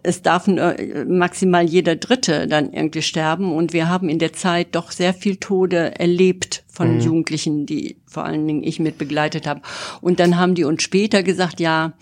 [0.03, 4.75] es darf äh, maximal jeder Dritte dann irgendwie sterben und wir haben in der Zeit
[4.75, 7.01] doch sehr viel Tode erlebt von mhm.
[7.01, 9.61] Jugendlichen, die vor allen Dingen ich mit begleitet habe.
[10.01, 11.93] Und dann haben die uns später gesagt, ja,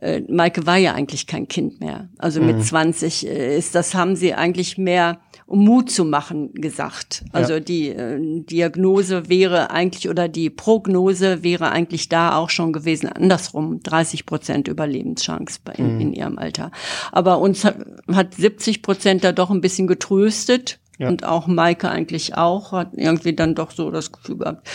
[0.00, 2.08] äh, Maike war ja eigentlich kein Kind mehr.
[2.18, 2.46] Also mhm.
[2.46, 7.24] mit 20 äh, ist das, haben sie eigentlich mehr um Mut zu machen gesagt.
[7.32, 7.60] Also ja.
[7.60, 13.08] die äh, Diagnose wäre eigentlich oder die Prognose wäre eigentlich da auch schon gewesen.
[13.08, 16.00] Andersrum 30 Prozent Überlebenschance in, mhm.
[16.00, 16.70] in ihrem Alter.
[17.12, 17.76] Aber uns hat,
[18.12, 21.08] hat 70 Prozent da doch ein bisschen getröstet ja.
[21.08, 24.68] Und auch Maike eigentlich auch, hat irgendwie dann doch so das Gefühl gehabt,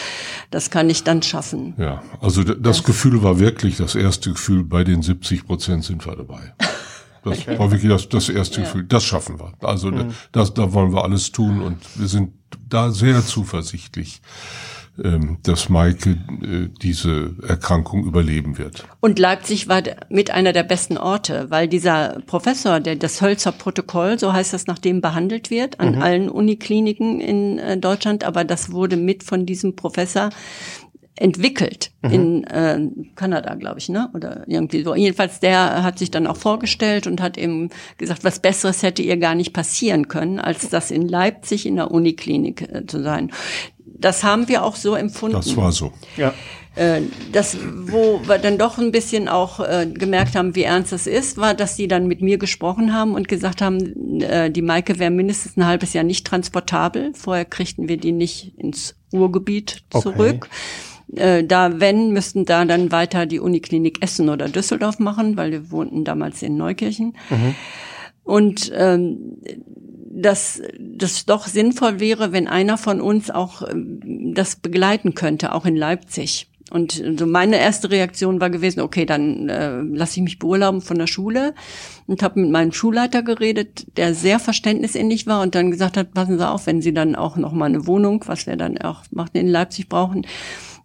[0.50, 1.76] das kann ich dann schaffen.
[1.78, 6.04] Ja, also das, das Gefühl war wirklich das erste Gefühl, bei den 70 Prozent sind
[6.04, 6.56] wir dabei.
[7.24, 8.65] Das war wirklich das, das erste ja.
[8.65, 9.54] Gefühl, das schaffen wir.
[9.62, 10.13] Also mhm.
[10.32, 12.34] das, da wollen wir alles tun und wir sind
[12.69, 14.21] da sehr zuversichtlich.
[15.04, 18.86] Ähm, dass Maike äh, diese Erkrankung überleben wird.
[19.02, 24.18] Und Leipzig war mit einer der besten Orte, weil dieser Professor, der das Hölzer Protokoll,
[24.18, 26.02] so heißt das, nach dem behandelt wird, an mhm.
[26.02, 30.30] allen Unikliniken in äh, Deutschland, aber das wurde mit von diesem Professor
[31.18, 32.12] entwickelt mhm.
[32.12, 32.80] in äh,
[33.16, 34.10] Kanada, glaube ich, ne?
[34.14, 34.96] Oder irgendwie so.
[34.96, 39.18] Jedenfalls der hat sich dann auch vorgestellt und hat eben gesagt, was Besseres hätte ihr
[39.18, 43.32] gar nicht passieren können, als das in Leipzig in der Uniklinik äh, zu sein
[43.98, 45.38] das haben wir auch so empfunden.
[45.38, 45.92] Das war so.
[46.18, 46.34] Ja.
[46.76, 51.08] Äh, das, wo wir dann doch ein bisschen auch äh, gemerkt haben, wie ernst das
[51.08, 55.00] ist, war, dass sie dann mit mir gesprochen haben und gesagt haben, äh, die Maike
[55.00, 57.14] wäre mindestens ein halbes Jahr nicht transportabel.
[57.14, 60.50] Vorher kriegten wir die nicht ins Ruhrgebiet zurück.
[61.14, 61.22] Okay.
[61.22, 65.72] Äh, da, wenn, müssten da dann weiter die Uniklinik Essen oder Düsseldorf machen, weil wir
[65.72, 67.16] wohnten damals in Neukirchen.
[67.30, 67.56] Mhm.
[68.24, 69.38] Und ähm,
[70.15, 75.65] dass das doch sinnvoll wäre, wenn einer von uns auch ähm, das begleiten könnte, auch
[75.65, 76.47] in Leipzig.
[76.71, 80.97] Und so meine erste Reaktion war gewesen, okay, dann äh, lasse ich mich beurlauben von
[80.97, 81.54] der Schule
[82.08, 86.39] und habe mit meinem Schulleiter geredet, der sehr verständnisinnig war und dann gesagt hat, passen
[86.39, 89.32] Sie auf, wenn Sie dann auch noch mal eine Wohnung, was wir dann auch machen
[89.34, 90.25] in Leipzig brauchen,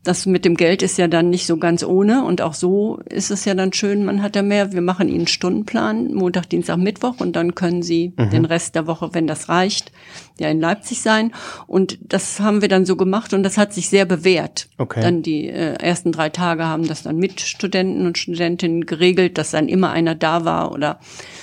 [0.03, 3.31] das mit dem Geld ist ja dann nicht so ganz ohne und auch so ist
[3.31, 4.73] es ja dann schön, man hat ja mehr.
[4.73, 8.31] Wir machen Ihnen einen Stundenplan, Montag, Dienstag, Mittwoch und dann können Sie mhm.
[8.31, 9.93] den Rest der Woche, wenn das reicht,
[10.39, 11.33] ja in Leipzig sein.
[11.67, 14.69] Und das haben wir dann so gemacht und das hat sich sehr bewährt.
[14.79, 15.03] Okay.
[15.03, 19.51] Dann die äh, ersten drei Tage haben das dann mit Studenten und Studentinnen geregelt, dass
[19.51, 20.99] dann immer einer da war oder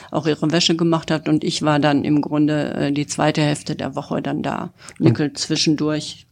[0.09, 3.75] auch ihre Wäsche gemacht hat und ich war dann im Grunde äh, die zweite Hälfte
[3.75, 4.73] der Woche dann da.
[4.97, 5.35] Nickel mhm.
[5.35, 6.25] zwischendurch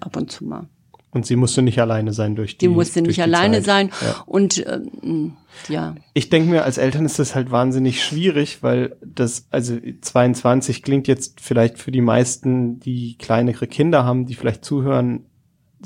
[0.00, 0.68] ab und zu mal.
[1.10, 2.66] Und sie musste nicht alleine sein durch die.
[2.66, 3.64] Sie musste nicht alleine Zeit.
[3.64, 3.90] sein.
[4.02, 4.22] Ja.
[4.26, 5.36] Und ähm,
[5.68, 5.94] ja.
[6.12, 11.08] Ich denke mir, als Eltern ist das halt wahnsinnig schwierig, weil das, also 22 klingt
[11.08, 15.24] jetzt vielleicht für die meisten, die kleinere Kinder haben, die vielleicht zuhören,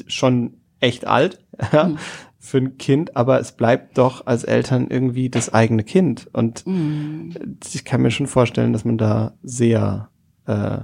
[0.06, 1.38] schon echt alt.
[1.72, 1.88] Ja?
[1.88, 1.98] Mhm.
[2.38, 6.28] für ein Kind, aber es bleibt doch als Eltern irgendwie das eigene Kind.
[6.32, 7.30] Und mm.
[7.72, 10.08] ich kann mir schon vorstellen, dass man da sehr,
[10.46, 10.78] äh,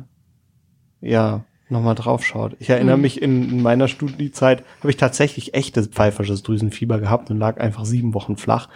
[1.00, 2.56] ja, nochmal drauf schaut.
[2.58, 3.00] Ich erinnere mm.
[3.00, 7.84] mich in, in meiner Studiezeit, habe ich tatsächlich echtes pfeifersches Drüsenfieber gehabt und lag einfach
[7.84, 8.68] sieben Wochen flach.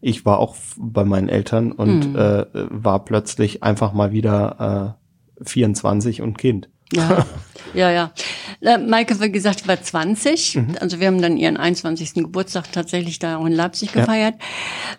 [0.00, 2.16] Ich war auch bei meinen Eltern und mm.
[2.16, 4.96] äh, war plötzlich einfach mal wieder
[5.40, 6.68] äh, 24 und Kind.
[6.92, 7.26] Ja,
[7.74, 8.12] ja, ja.
[8.60, 10.56] Äh, Maike, wie gesagt, war 20.
[10.56, 10.76] Mhm.
[10.80, 12.14] Also wir haben dann ihren 21.
[12.14, 14.34] Geburtstag tatsächlich da auch in Leipzig gefeiert.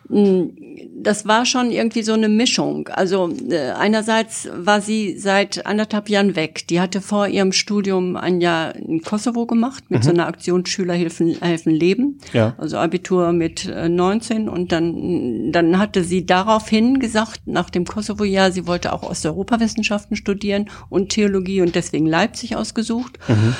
[0.09, 0.17] Ja.
[0.17, 0.55] Mm,
[1.03, 2.87] das war schon irgendwie so eine Mischung.
[2.89, 6.67] Also äh, einerseits war sie seit anderthalb Jahren weg.
[6.67, 10.03] Die hatte vor ihrem Studium ein Jahr in Kosovo gemacht mit mhm.
[10.03, 12.19] so einer Aktion Schüler helfen, Leben.
[12.33, 12.55] Ja.
[12.57, 18.51] Also Abitur mit äh, 19 und dann, dann hatte sie daraufhin gesagt, nach dem Kosovo-Jahr,
[18.51, 23.17] sie wollte auch Osteuropawissenschaften studieren und Theologie und deswegen Leipzig ausgesucht.
[23.27, 23.55] Mhm.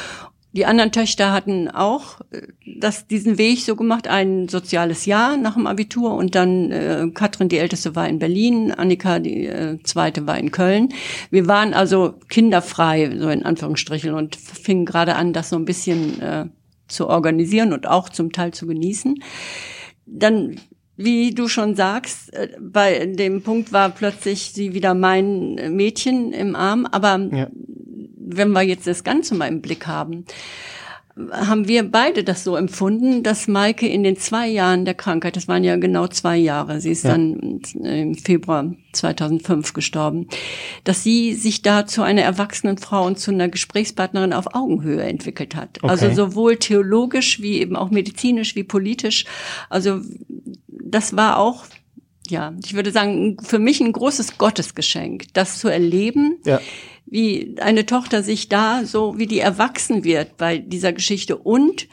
[0.53, 2.41] Die anderen Töchter hatten auch äh,
[2.77, 7.47] das, diesen Weg so gemacht, ein soziales Jahr nach dem Abitur und dann äh, Katrin,
[7.47, 10.89] die älteste, war in Berlin, Annika, die äh, zweite, war in Köln.
[11.29, 16.21] Wir waren also kinderfrei, so in Anführungsstrichen, und fingen gerade an, das so ein bisschen
[16.21, 16.45] äh,
[16.87, 19.23] zu organisieren und auch zum Teil zu genießen.
[20.05, 20.57] Dann
[20.97, 26.55] wie du schon sagst, äh, bei dem Punkt war plötzlich sie wieder mein Mädchen im
[26.57, 27.47] Arm, aber ja
[28.37, 30.25] wenn wir jetzt das Ganze mal im Blick haben,
[31.31, 35.47] haben wir beide das so empfunden, dass Maike in den zwei Jahren der Krankheit, das
[35.47, 37.11] waren ja genau zwei Jahre, sie ist ja.
[37.11, 40.27] dann im Februar 2005 gestorben,
[40.83, 45.55] dass sie sich da zu einer erwachsenen Frau und zu einer Gesprächspartnerin auf Augenhöhe entwickelt
[45.55, 45.79] hat.
[45.81, 45.89] Okay.
[45.89, 49.25] Also sowohl theologisch wie eben auch medizinisch wie politisch.
[49.69, 49.99] Also
[50.67, 51.65] das war auch
[52.27, 56.61] ja, ich würde sagen, für mich ein großes Gottesgeschenk, das zu erleben, ja
[57.05, 61.87] wie eine Tochter sich da so, wie die erwachsen wird bei dieser Geschichte und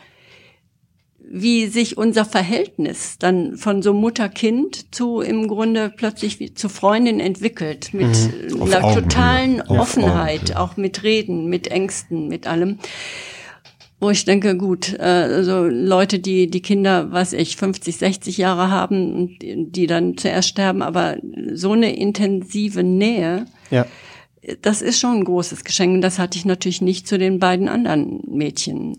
[1.31, 7.21] wie sich unser Verhältnis dann von so Mutter-Kind zu im Grunde plötzlich wie zu Freundin
[7.21, 8.09] entwickelt, mit
[8.51, 8.63] mhm.
[8.63, 12.79] einer totalen Auf Offenheit, auch mit Reden, mit Ängsten, mit allem.
[14.01, 18.71] Wo ich denke, gut, äh, also Leute, die die Kinder, was ich, 50, 60 Jahre
[18.71, 21.17] haben und die dann zuerst sterben, aber
[21.53, 23.87] so eine intensive Nähe, ja
[24.63, 26.03] das ist schon ein großes Geschenk.
[26.03, 28.97] Das hatte ich natürlich nicht zu den beiden anderen Mädchen.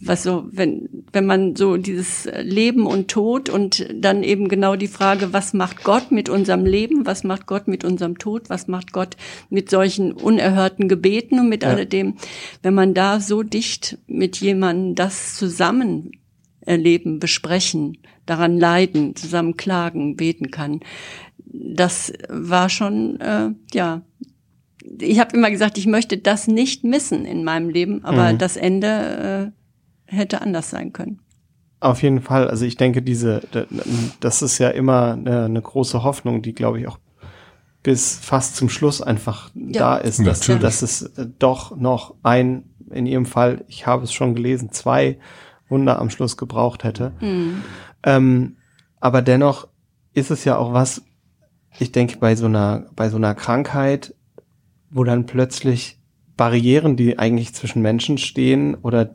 [0.00, 4.88] Was so, wenn, wenn man so dieses Leben und Tod und dann eben genau die
[4.88, 7.06] Frage, was macht Gott mit unserem Leben?
[7.06, 8.50] Was macht Gott mit unserem Tod?
[8.50, 9.16] Was macht Gott
[9.50, 11.70] mit solchen unerhörten Gebeten und mit ja.
[11.70, 12.14] alledem?
[12.62, 16.12] Wenn man da so dicht mit jemandem das zusammen
[16.60, 20.80] erleben, besprechen, daran leiden, zusammen klagen, beten kann,
[21.52, 24.02] das war schon, äh, ja,
[24.98, 28.38] ich habe immer gesagt, ich möchte das nicht missen in meinem Leben, aber mhm.
[28.38, 29.52] das Ende
[30.08, 31.20] äh, hätte anders sein können.
[31.80, 32.48] Auf jeden Fall.
[32.48, 33.42] Also ich denke, diese,
[34.20, 36.98] das ist ja immer eine, eine große Hoffnung, die glaube ich auch
[37.82, 39.80] bis fast zum Schluss einfach ja.
[39.80, 44.12] da ist, dass, dass es äh, doch noch ein, in ihrem Fall, ich habe es
[44.12, 45.18] schon gelesen, zwei
[45.68, 47.12] Wunder am Schluss gebraucht hätte.
[47.20, 47.62] Mhm.
[48.04, 48.56] Ähm,
[49.00, 49.66] aber dennoch
[50.14, 51.02] ist es ja auch was,
[51.78, 54.14] ich denke, bei so einer, bei so einer Krankheit
[54.92, 55.98] wo dann plötzlich
[56.36, 59.14] Barrieren, die eigentlich zwischen Menschen stehen oder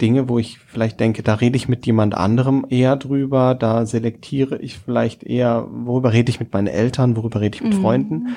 [0.00, 4.58] Dinge, wo ich vielleicht denke, da rede ich mit jemand anderem eher drüber, da selektiere
[4.58, 7.80] ich vielleicht eher, worüber rede ich mit meinen Eltern, worüber rede ich mit mhm.
[7.80, 8.28] Freunden,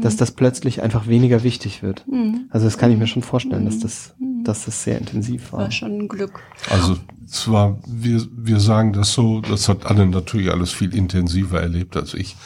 [0.00, 2.06] dass das plötzlich einfach weniger wichtig wird.
[2.06, 2.46] Mhm.
[2.50, 4.44] Also das kann ich mir schon vorstellen, dass das, mhm.
[4.44, 5.62] dass das sehr intensiv war.
[5.62, 6.40] War schon ein Glück.
[6.70, 11.96] Also zwar, wir, wir sagen das so, das hat Anne natürlich alles viel intensiver erlebt
[11.96, 12.36] als ich.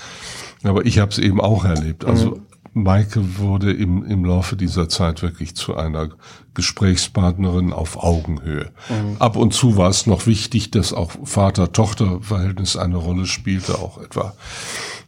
[0.63, 2.07] Aber ich habe es eben auch erlebt.
[2.07, 2.43] Also mhm.
[2.75, 6.09] Maike wurde im, im Laufe dieser Zeit wirklich zu einer
[6.55, 8.71] Gesprächspartnerin auf Augenhöhe.
[8.89, 9.17] Mhm.
[9.19, 14.35] Ab und zu war es noch wichtig, dass auch Vater-Tochter-Verhältnis eine Rolle spielte, auch etwa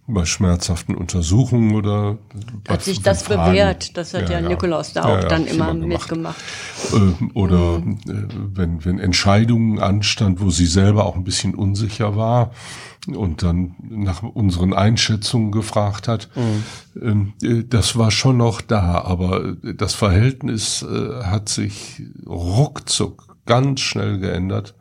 [0.06, 2.18] bei schmerzhaften Untersuchungen oder
[2.68, 3.52] hat sich das Fragen.
[3.52, 3.96] bewährt.
[3.96, 6.36] Das hat ja, ja Nikolaus da auch ja, dann immer mitgemacht.
[6.92, 7.98] Äh, oder mhm.
[8.06, 12.50] Äh, wenn, wenn Entscheidungen anstand, wo sie selber auch ein bisschen unsicher war,
[13.06, 16.30] und dann nach unseren Einschätzungen gefragt hat.
[16.34, 17.32] Mhm.
[17.42, 24.18] Ähm, das war schon noch da, aber das Verhältnis äh, hat sich ruckzuck ganz schnell
[24.18, 24.74] geändert.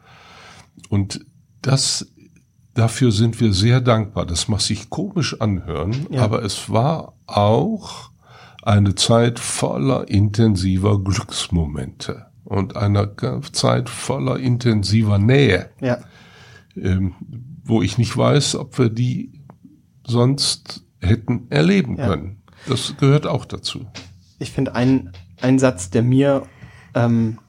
[0.90, 1.26] Und
[1.62, 2.13] das,
[2.74, 4.26] dafür sind wir sehr dankbar.
[4.26, 6.22] Das mag sich komisch anhören, ja.
[6.22, 8.10] aber es war auch
[8.64, 13.12] eine Zeit voller intensiver Glücksmomente und einer
[13.52, 15.70] Zeit voller intensiver Nähe.
[15.82, 16.00] Ja.
[16.76, 17.14] Ähm,
[17.66, 19.32] wo ich nicht weiß, ob wir die
[20.06, 22.08] sonst hätten erleben ja.
[22.08, 22.42] können.
[22.68, 23.86] Das gehört auch dazu.
[24.40, 26.44] Ich finde ein, ein Satz, der mir
[26.94, 27.40] ähm,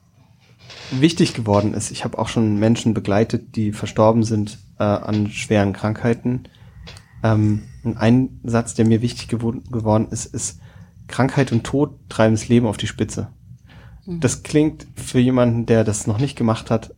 [0.91, 1.91] wichtig geworden ist.
[1.91, 6.45] Ich habe auch schon Menschen begleitet, die verstorben sind äh, an schweren Krankheiten.
[7.23, 10.61] Ähm, und ein Satz, der mir wichtig gew geworden ist, ist,
[11.07, 13.29] Krankheit und Tod treiben das Leben auf die Spitze.
[14.07, 14.21] Mhm.
[14.21, 16.95] Das klingt für jemanden, der das noch nicht gemacht hat,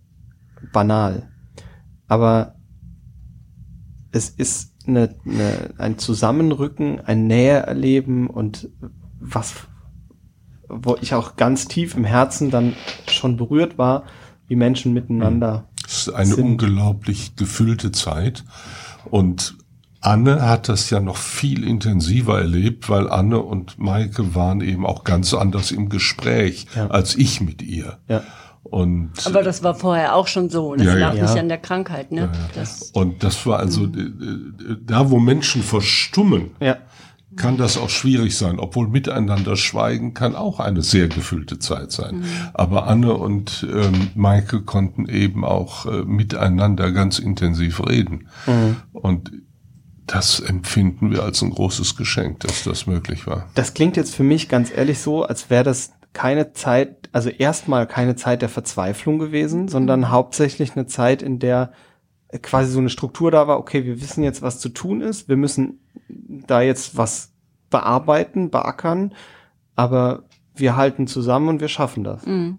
[0.73, 1.29] banal.
[2.09, 2.55] Aber
[4.13, 8.71] es ist eine, eine, ein Zusammenrücken, ein Nähererleben und
[9.19, 9.55] was,
[10.69, 12.75] wo ich auch ganz tief im Herzen dann
[13.09, 14.05] schon berührt war,
[14.47, 15.69] wie Menschen miteinander.
[15.87, 16.45] Es ist eine sind.
[16.45, 18.45] unglaublich gefüllte Zeit
[19.05, 19.57] und
[20.01, 25.03] Anne hat das ja noch viel intensiver erlebt, weil Anne und Maike waren eben auch
[25.03, 26.87] ganz anders im Gespräch ja.
[26.89, 27.99] als ich mit ihr.
[28.09, 28.23] Ja.
[28.63, 30.75] Und Aber das war vorher auch schon so.
[30.75, 31.23] Das ja, lag ja.
[31.23, 32.31] nicht an der Krankheit, ne?
[32.55, 34.83] Das und das war also mhm.
[34.85, 36.77] da, wo Menschen verstummen, ja.
[37.37, 38.59] Kann das auch schwierig sein.
[38.59, 42.19] Obwohl miteinander schweigen kann auch eine sehr gefüllte Zeit sein.
[42.19, 42.25] Mhm.
[42.55, 48.29] Aber Anne und ähm, Maike konnten eben auch äh, miteinander ganz intensiv reden.
[48.47, 48.77] Mhm.
[48.93, 49.33] Und
[50.07, 53.49] das empfinden wir als ein großes Geschenk, dass das möglich war.
[53.55, 57.87] Das klingt jetzt für mich ganz ehrlich so, als wäre das keine Zeit, also erstmal
[57.87, 61.73] keine Zeit der Verzweiflung gewesen, sondern hauptsächlich eine Zeit, in der
[62.39, 65.37] quasi so eine Struktur da war, okay, wir wissen jetzt, was zu tun ist, wir
[65.37, 67.33] müssen da jetzt was
[67.71, 69.15] bearbeiten, beackern,
[69.75, 72.25] aber wir halten zusammen und wir schaffen das.
[72.27, 72.59] Mhm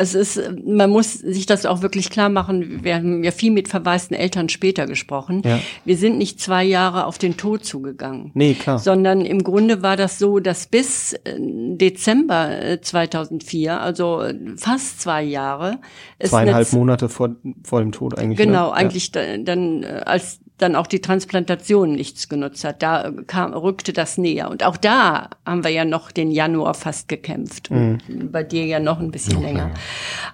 [0.00, 2.82] es ist, man muss sich das auch wirklich klar machen.
[2.82, 5.42] Wir haben ja viel mit verwaisten Eltern später gesprochen.
[5.44, 5.60] Ja.
[5.84, 8.30] Wir sind nicht zwei Jahre auf den Tod zugegangen.
[8.34, 8.78] Nee, klar.
[8.78, 15.02] Sondern im Grunde war das so, dass bis äh, Dezember 2004, äh, also äh, fast
[15.02, 15.78] zwei Jahre.
[16.22, 18.38] Zweieinhalb Monate vor, vor dem Tod eigentlich.
[18.38, 18.46] Ne?
[18.46, 18.74] Genau, ne?
[18.74, 19.36] eigentlich ja.
[19.36, 22.82] dann, als dann auch die Transplantation nichts genutzt hat.
[22.82, 24.50] Da kam, rückte das näher.
[24.50, 27.70] Und auch da haben wir ja noch den Januar fast gekämpft.
[27.70, 27.98] Mhm.
[28.32, 29.64] bei dir ja noch ein bisschen noch länger.
[29.64, 29.74] länger.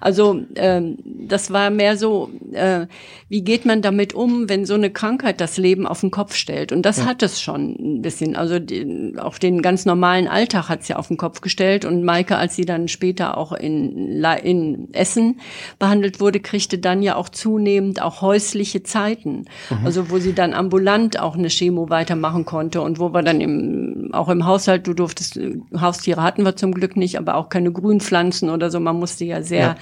[0.01, 2.87] Also ähm, das war mehr so, äh,
[3.29, 6.73] wie geht man damit um, wenn so eine Krankheit das Leben auf den Kopf stellt?
[6.73, 7.07] Und das ja.
[7.07, 8.37] hat es schon ein bisschen.
[8.37, 11.85] Also die, auch den ganz normalen Alltag hat es ja auf den Kopf gestellt.
[11.85, 15.41] Und Maike, als sie dann später auch in, in Essen
[15.79, 19.45] behandelt wurde, kriegte dann ja auch zunehmend auch häusliche Zeiten.
[19.71, 19.87] Mhm.
[19.87, 23.43] Also wo wo sie dann ambulant auch eine Chemo weitermachen konnte und wo wir dann
[23.43, 25.39] im, auch im Haushalt, du durftest,
[25.79, 29.43] Haustiere hatten wir zum Glück nicht, aber auch keine Grünpflanzen oder so, man musste ja
[29.43, 29.77] sehr ja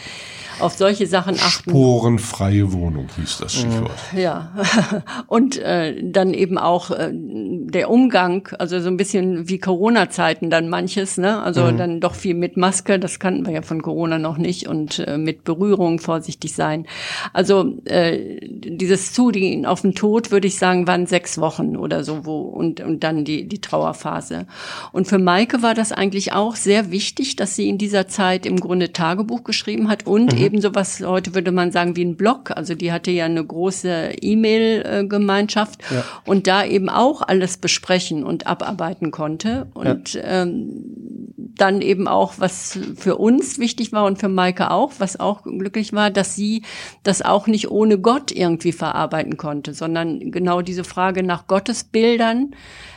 [0.60, 1.70] auf solche Sachen achten.
[1.70, 3.90] Sporenfreie Wohnung hieß das Stichwort.
[4.16, 4.52] Ja,
[5.26, 10.68] und äh, dann eben auch äh, der Umgang, also so ein bisschen wie Corona-Zeiten dann
[10.68, 11.42] manches, ne?
[11.42, 11.78] Also mhm.
[11.78, 15.18] dann doch viel mit Maske, das kannten wir ja von Corona noch nicht und äh,
[15.18, 16.86] mit Berührung vorsichtig sein.
[17.32, 22.24] Also äh, dieses Zugehen auf den Tod, würde ich sagen, waren sechs Wochen oder so
[22.24, 24.46] wo und und dann die die Trauerphase.
[24.92, 28.60] Und für Maike war das eigentlich auch sehr wichtig, dass sie in dieser Zeit im
[28.60, 32.50] Grunde Tagebuch geschrieben hat und mhm eben sowas, heute würde man sagen, wie ein Blog.
[32.50, 36.04] Also die hatte ja eine große E-Mail-Gemeinschaft ja.
[36.24, 39.66] und da eben auch alles besprechen und abarbeiten konnte.
[39.74, 40.42] Und ja.
[40.42, 45.44] ähm, dann eben auch, was für uns wichtig war und für Maike auch, was auch
[45.44, 46.62] glücklich war, dass sie
[47.04, 52.54] das auch nicht ohne Gott irgendwie verarbeiten konnte, sondern genau diese Frage nach Gottesbildern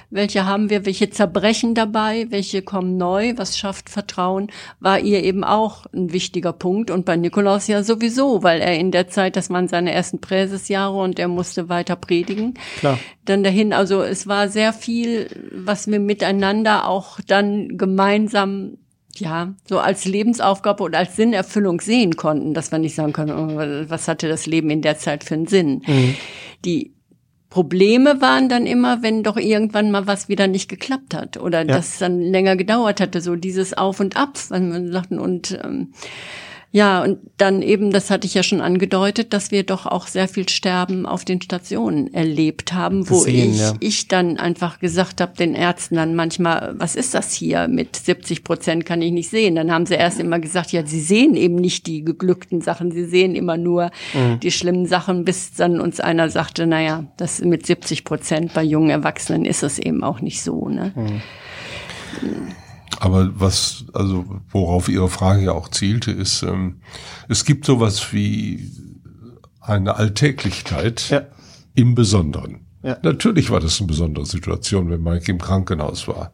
[0.09, 5.43] welche haben wir, welche zerbrechen dabei, welche kommen neu, was schafft Vertrauen, war ihr eben
[5.43, 9.49] auch ein wichtiger Punkt und bei Nikolaus ja sowieso, weil er in der Zeit, das
[9.49, 12.53] waren seine ersten Präsesjahre und er musste weiter predigen.
[12.79, 12.97] Klar.
[13.25, 18.77] Dann dahin, also es war sehr viel, was wir miteinander auch dann gemeinsam
[19.13, 23.89] ja, so als Lebensaufgabe oder als Sinnerfüllung sehen konnten, dass wir nicht sagen können, oh,
[23.89, 25.81] was hatte das Leben in der Zeit für einen Sinn.
[25.87, 26.15] Mhm.
[26.63, 26.96] Die
[27.49, 31.65] Probleme waren dann immer, wenn doch irgendwann mal was wieder nicht geklappt hat oder ja.
[31.65, 35.93] das dann länger gedauert hatte, so dieses Auf und Ab, wenn man sagten und ähm,
[36.71, 40.27] ja, und dann eben, das hatte ich ja schon angedeutet, dass wir doch auch sehr
[40.27, 43.73] viel Sterben auf den Stationen erlebt haben, wo Sehen, ich, ja.
[43.79, 47.69] ich dann einfach gesagt habe, den Ärzten dann manchmal, was ist das hier?
[47.69, 49.55] Mit 70 Prozent kann ich nicht sehen.
[49.55, 53.05] Dann haben sie erst immer gesagt, ja, sie sehen eben nicht die geglückten Sachen, sie
[53.05, 54.41] sehen immer nur mhm.
[54.41, 58.89] die schlimmen Sachen, bis dann uns einer sagte, naja, das mit 70 Prozent bei jungen
[58.89, 60.67] Erwachsenen ist es eben auch nicht so.
[60.67, 60.91] Ne?
[60.95, 61.21] Mhm.
[62.99, 66.81] Aber was, also worauf Ihre Frage ja auch zielte, ist, ähm,
[67.27, 68.71] es gibt sowas wie
[69.61, 71.23] eine Alltäglichkeit ja.
[71.75, 72.67] im Besonderen.
[72.83, 72.97] Ja.
[73.01, 76.31] Natürlich war das eine besondere Situation, wenn Mike im Krankenhaus war.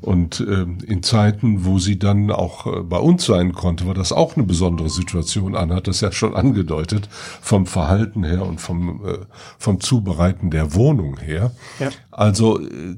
[0.00, 4.12] Und ähm, in Zeiten, wo sie dann auch äh, bei uns sein konnte, war das
[4.12, 5.56] auch eine besondere Situation.
[5.56, 7.08] Anna hat das ja schon angedeutet,
[7.40, 9.18] vom Verhalten her und vom, äh,
[9.58, 11.52] vom Zubereiten der Wohnung her.
[11.78, 11.88] Ja.
[12.10, 12.96] Also äh,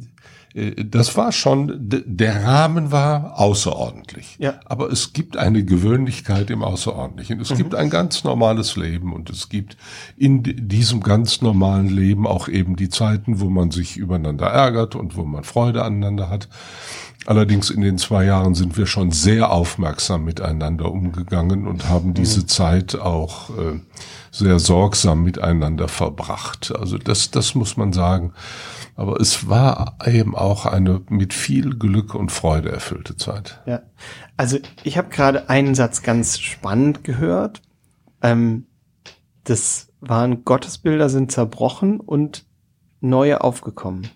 [0.55, 4.37] das war schon, der Rahmen war außerordentlich.
[4.39, 4.61] Ja.
[4.65, 7.41] Aber es gibt eine Gewöhnlichkeit im Außerordentlichen.
[7.41, 7.57] Es mhm.
[7.57, 9.77] gibt ein ganz normales Leben und es gibt
[10.17, 15.17] in diesem ganz normalen Leben auch eben die Zeiten, wo man sich übereinander ärgert und
[15.17, 16.49] wo man Freude aneinander hat.
[17.27, 22.41] Allerdings in den zwei Jahren sind wir schon sehr aufmerksam miteinander umgegangen und haben diese
[22.41, 22.49] mhm.
[22.49, 23.81] Zeit auch äh,
[24.31, 26.73] sehr sorgsam miteinander verbracht.
[26.79, 28.33] Also das, das muss man sagen.
[28.97, 33.61] Aber es war eben auch eine mit viel Glück und Freude erfüllte Zeit.
[33.67, 33.83] Ja,
[34.37, 37.63] also ich habe gerade einen Satz ganz spannend gehört.
[38.23, 38.67] Ähm,
[39.45, 42.45] das waren Gottesbilder sind zerbrochen und
[43.01, 44.09] neue aufgekommen.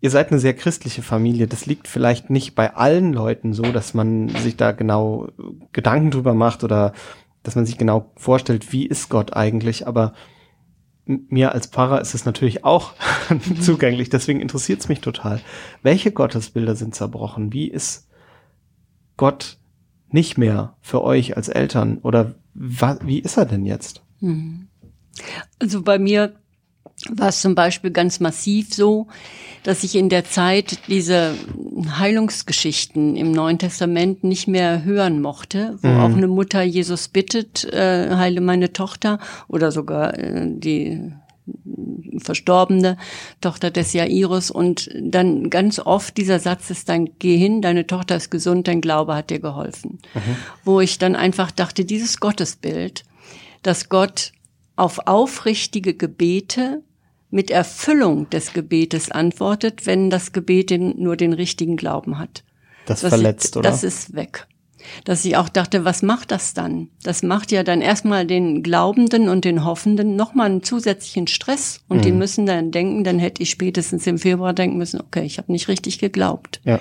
[0.00, 1.46] Ihr seid eine sehr christliche Familie.
[1.46, 5.28] Das liegt vielleicht nicht bei allen Leuten so, dass man sich da genau
[5.72, 6.92] Gedanken drüber macht oder
[7.46, 9.86] dass man sich genau vorstellt, wie ist Gott eigentlich.
[9.86, 10.14] Aber
[11.04, 12.94] mir als Pfarrer ist es natürlich auch
[13.60, 15.40] zugänglich, deswegen interessiert es mich total.
[15.82, 17.52] Welche Gottesbilder sind zerbrochen?
[17.52, 18.08] Wie ist
[19.16, 19.58] Gott
[20.10, 21.98] nicht mehr für euch als Eltern?
[21.98, 24.02] Oder wie ist er denn jetzt?
[24.18, 24.68] Hm.
[25.60, 26.34] Also bei mir
[27.12, 29.06] war es zum Beispiel ganz massiv so,
[29.62, 31.34] dass ich in der Zeit diese
[31.98, 36.00] Heilungsgeschichten im Neuen Testament nicht mehr hören mochte, wo mhm.
[36.00, 41.12] auch eine Mutter Jesus bittet, äh, heile meine Tochter oder sogar äh, die
[42.18, 42.96] verstorbene
[43.40, 48.16] Tochter des Jairus und dann ganz oft dieser Satz ist dann, geh hin, deine Tochter
[48.16, 49.98] ist gesund, dein Glaube hat dir geholfen.
[50.14, 50.36] Mhm.
[50.64, 53.04] Wo ich dann einfach dachte, dieses Gottesbild,
[53.62, 54.32] dass Gott
[54.76, 56.82] auf aufrichtige Gebete
[57.30, 62.44] mit Erfüllung des Gebetes antwortet, wenn das Gebet nur den richtigen Glauben hat.
[62.86, 63.70] Das, das verletzt, ist, oder?
[63.70, 64.46] Das ist weg.
[65.04, 66.88] Dass ich auch dachte, was macht das dann?
[67.02, 71.80] Das macht ja dann erstmal den Glaubenden und den Hoffenden nochmal einen zusätzlichen Stress.
[71.88, 72.02] Und mhm.
[72.02, 75.50] die müssen dann denken, dann hätte ich spätestens im Februar denken müssen, okay, ich habe
[75.50, 76.60] nicht richtig geglaubt.
[76.64, 76.80] Ja.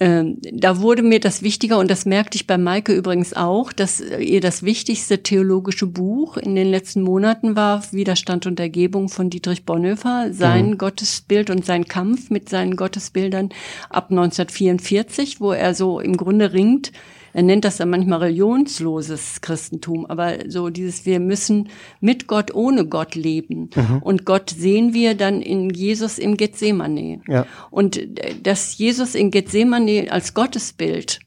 [0.00, 4.00] Ähm, da wurde mir das wichtiger und das merkte ich bei Maike übrigens auch, dass
[4.00, 9.64] ihr das wichtigste theologische Buch in den letzten Monaten war Widerstand und Ergebung von Dietrich
[9.64, 10.78] Bonhoeffer, sein mhm.
[10.78, 13.48] Gottesbild und sein Kampf mit seinen Gottesbildern
[13.90, 16.92] ab 1944, wo er so im Grunde ringt,
[17.38, 21.68] er nennt das dann manchmal religionsloses Christentum, aber so dieses, wir müssen
[22.00, 23.70] mit Gott ohne Gott leben.
[23.76, 23.98] Mhm.
[24.02, 27.20] Und Gott sehen wir dann in Jesus im Gethsemane.
[27.28, 27.46] Ja.
[27.70, 28.00] Und
[28.42, 31.20] das Jesus in Gethsemane als Gottesbild,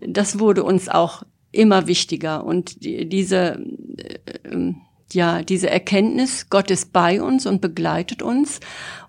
[0.00, 2.46] das wurde uns auch immer wichtiger.
[2.46, 3.62] Und diese,
[3.98, 4.72] äh,
[5.12, 8.60] ja, diese Erkenntnis, Gott ist bei uns und begleitet uns,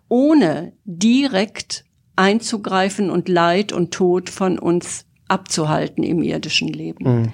[0.10, 1.86] ohne direkt
[2.18, 7.22] einzugreifen und Leid und Tod von uns abzuhalten im irdischen Leben.
[7.22, 7.34] Mhm.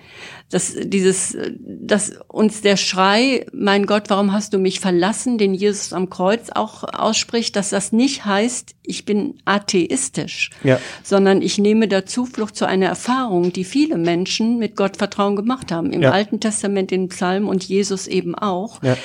[0.52, 5.94] Das, dieses, dass uns der Schrei, mein Gott, warum hast du mich verlassen, den Jesus
[5.94, 10.80] am Kreuz auch ausspricht, dass das nicht heißt, ich bin atheistisch, ja.
[11.04, 15.94] sondern ich nehme da Zuflucht zu einer Erfahrung, die viele Menschen mit Gottvertrauen gemacht haben.
[15.94, 16.12] Im ja.
[16.12, 18.84] Alten Testament, in Psalm und Jesus eben auch.
[18.84, 18.98] Ja.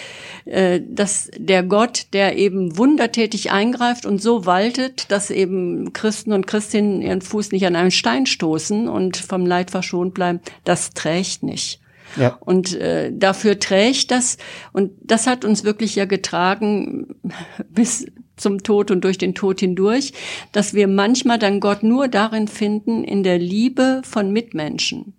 [0.46, 6.46] Äh, dass der Gott, der eben wundertätig eingreift und so waltet, dass eben Christen und
[6.46, 11.35] Christinnen ihren Fuß nicht an einen Stein stoßen und vom Leid verschont bleiben, das trägt
[11.42, 11.80] nicht.
[12.16, 12.36] Ja.
[12.40, 14.38] Und äh, dafür trägt das,
[14.72, 17.16] und das hat uns wirklich ja getragen
[17.68, 18.06] bis
[18.36, 20.12] zum Tod und durch den Tod hindurch,
[20.52, 25.14] dass wir manchmal dann Gott nur darin finden, in der Liebe von Mitmenschen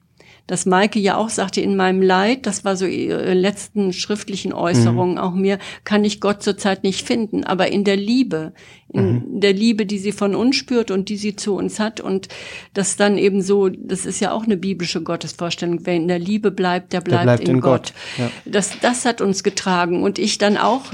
[0.47, 5.15] dass Maike ja auch sagte, in meinem Leid, das war so ihre letzten schriftlichen Äußerungen
[5.15, 5.21] mhm.
[5.21, 8.53] auch mir, kann ich Gott zurzeit nicht finden, aber in der Liebe,
[8.93, 9.41] in mhm.
[9.41, 12.29] der Liebe, die sie von uns spürt und die sie zu uns hat und
[12.73, 16.51] das dann eben so, das ist ja auch eine biblische Gottesvorstellung, wer in der Liebe
[16.51, 17.67] bleibt, der bleibt, der bleibt in, in, Gott.
[17.67, 17.93] Gott.
[18.17, 18.31] Ja.
[18.45, 20.93] Das, das hat uns getragen und ich dann auch,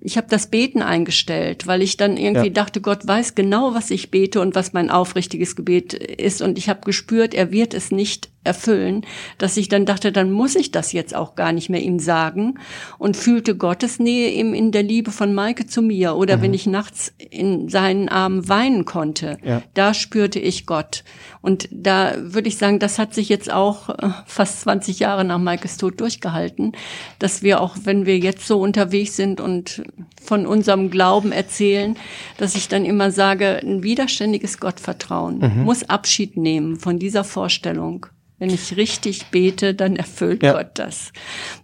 [0.00, 2.52] ich habe das Beten eingestellt, weil ich dann irgendwie ja.
[2.54, 6.70] dachte, Gott weiß genau, was ich bete und was mein aufrichtiges Gebet ist und ich
[6.70, 9.04] habe gespürt, er wird es nicht erfüllen,
[9.36, 12.58] dass ich dann dachte, dann muss ich das jetzt auch gar nicht mehr ihm sagen
[12.98, 16.42] und fühlte Gottes Nähe eben in der Liebe von Maike zu mir oder mhm.
[16.42, 19.62] wenn ich nachts in seinen Armen weinen konnte, ja.
[19.74, 21.04] da spürte ich Gott.
[21.42, 25.38] Und da würde ich sagen, das hat sich jetzt auch äh, fast 20 Jahre nach
[25.38, 26.72] Maikes Tod durchgehalten,
[27.18, 29.82] dass wir auch, wenn wir jetzt so unterwegs sind und
[30.22, 31.96] von unserem Glauben erzählen,
[32.38, 35.64] dass ich dann immer sage, ein widerständiges Gottvertrauen mhm.
[35.64, 38.06] muss Abschied nehmen von dieser Vorstellung.
[38.40, 40.54] Wenn ich richtig bete, dann erfüllt ja.
[40.54, 41.12] Gott das.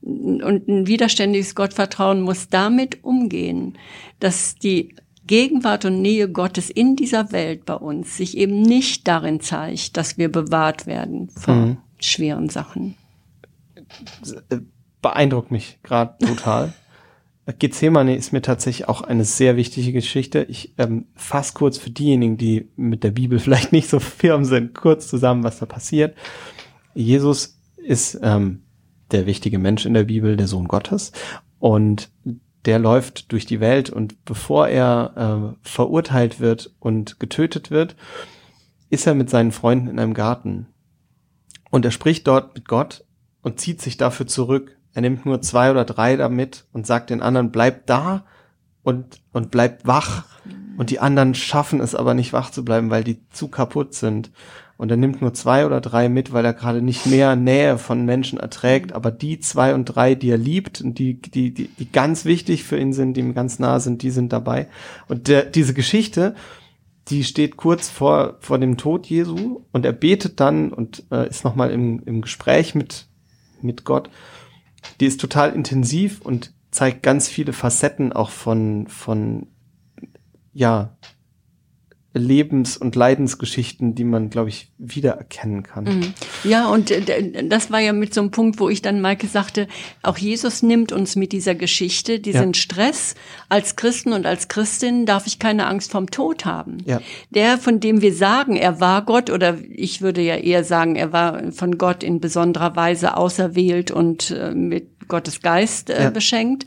[0.03, 3.79] Und ein widerständiges Gottvertrauen muss damit umgehen,
[4.21, 4.95] dass die
[5.27, 10.19] Gegenwart und Nähe Gottes in dieser Welt bei uns sich eben nicht darin zeigt, dass
[10.19, 11.77] wir bewahrt werden vor mhm.
[11.99, 12.95] schweren Sachen.
[15.01, 16.75] Beeindruckt mich gerade total.
[17.59, 20.45] Gethsemane ist mir tatsächlich auch eine sehr wichtige Geschichte.
[20.49, 24.75] Ich ähm, fasse kurz für diejenigen, die mit der Bibel vielleicht nicht so firm sind,
[24.75, 26.15] kurz zusammen, was da passiert.
[26.97, 28.63] Jesus ist ähm,
[29.11, 31.13] der wichtige Mensch in der Bibel, der Sohn Gottes.
[31.59, 32.11] Und
[32.65, 37.97] der läuft durch die Welt und bevor er äh, verurteilt wird und getötet wird,
[38.91, 40.67] ist er mit seinen Freunden in einem Garten.
[41.71, 43.05] Und er spricht dort mit Gott
[43.43, 44.77] und zieht sich dafür zurück.
[44.95, 48.25] Er nimmt nur zwei oder drei damit und sagt den anderen, bleibt da
[48.83, 50.25] und, und bleibt wach.
[50.77, 54.31] Und die anderen schaffen es aber nicht wach zu bleiben, weil die zu kaputt sind.
[54.77, 58.05] Und er nimmt nur zwei oder drei mit, weil er gerade nicht mehr Nähe von
[58.05, 58.93] Menschen erträgt.
[58.93, 62.65] Aber die zwei und drei, die er liebt und die, die, die, die ganz wichtig
[62.65, 64.69] für ihn sind, die ihm ganz nah sind, die sind dabei.
[65.09, 66.35] Und der, diese Geschichte,
[67.09, 71.45] die steht kurz vor, vor dem Tod Jesu und er betet dann und äh, ist
[71.45, 73.07] nochmal im, im Gespräch mit,
[73.63, 74.11] mit Gott.
[75.01, 79.47] Die ist total intensiv und zeigt ganz viele Facetten auch von, von,
[80.53, 80.97] ja,
[82.19, 85.85] Lebens- und Leidensgeschichten, die man, glaube ich, wiedererkennen kann.
[85.85, 86.15] Mhm.
[86.45, 89.69] Ja, und äh, das war ja mit so einem Punkt, wo ich dann Maike sagte,
[90.03, 92.55] auch Jesus nimmt uns mit dieser Geschichte, diesen ja.
[92.55, 93.15] Stress.
[93.49, 96.79] Als Christen und als Christin darf ich keine Angst vom Tod haben.
[96.85, 97.01] Ja.
[97.31, 101.13] Der, von dem wir sagen, er war Gott, oder ich würde ja eher sagen, er
[101.13, 106.11] war von Gott in besonderer Weise auserwählt und äh, mit Gottes Geist äh, ja.
[106.11, 106.67] beschenkt.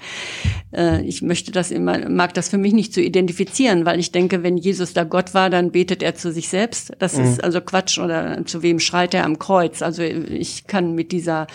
[0.73, 4.43] Äh, ich möchte das immer, mag das für mich nicht zu identifizieren, weil ich denke,
[4.43, 6.91] wenn Jesus da Gott war, dann betet er zu sich selbst.
[6.99, 7.25] Das mhm.
[7.25, 9.81] ist also Quatsch oder zu wem schreit er am Kreuz?
[9.81, 11.47] Also ich kann mit dieser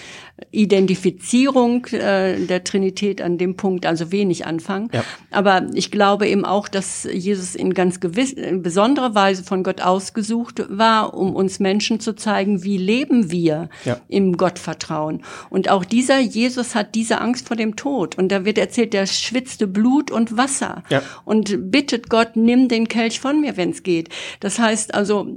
[0.51, 4.91] Identifizierung äh, der Trinität an dem Punkt also wenig anfangen.
[4.93, 5.05] Ja.
[5.30, 9.80] Aber ich glaube eben auch, dass Jesus in ganz gewiss, in besonderer Weise von Gott
[9.80, 14.01] ausgesucht war, um uns Menschen zu zeigen, wie leben wir ja.
[14.09, 15.22] im Gottvertrauen.
[15.51, 18.16] Und auch dieser Jesus hat diese Angst vor dem Tod.
[18.18, 21.03] Und da wird erzählt, der schwitzte Blut und Wasser ja.
[21.25, 24.09] und bittet Gott, nimm den Kelch von mir, wenn es geht.
[24.41, 25.29] Das heißt also,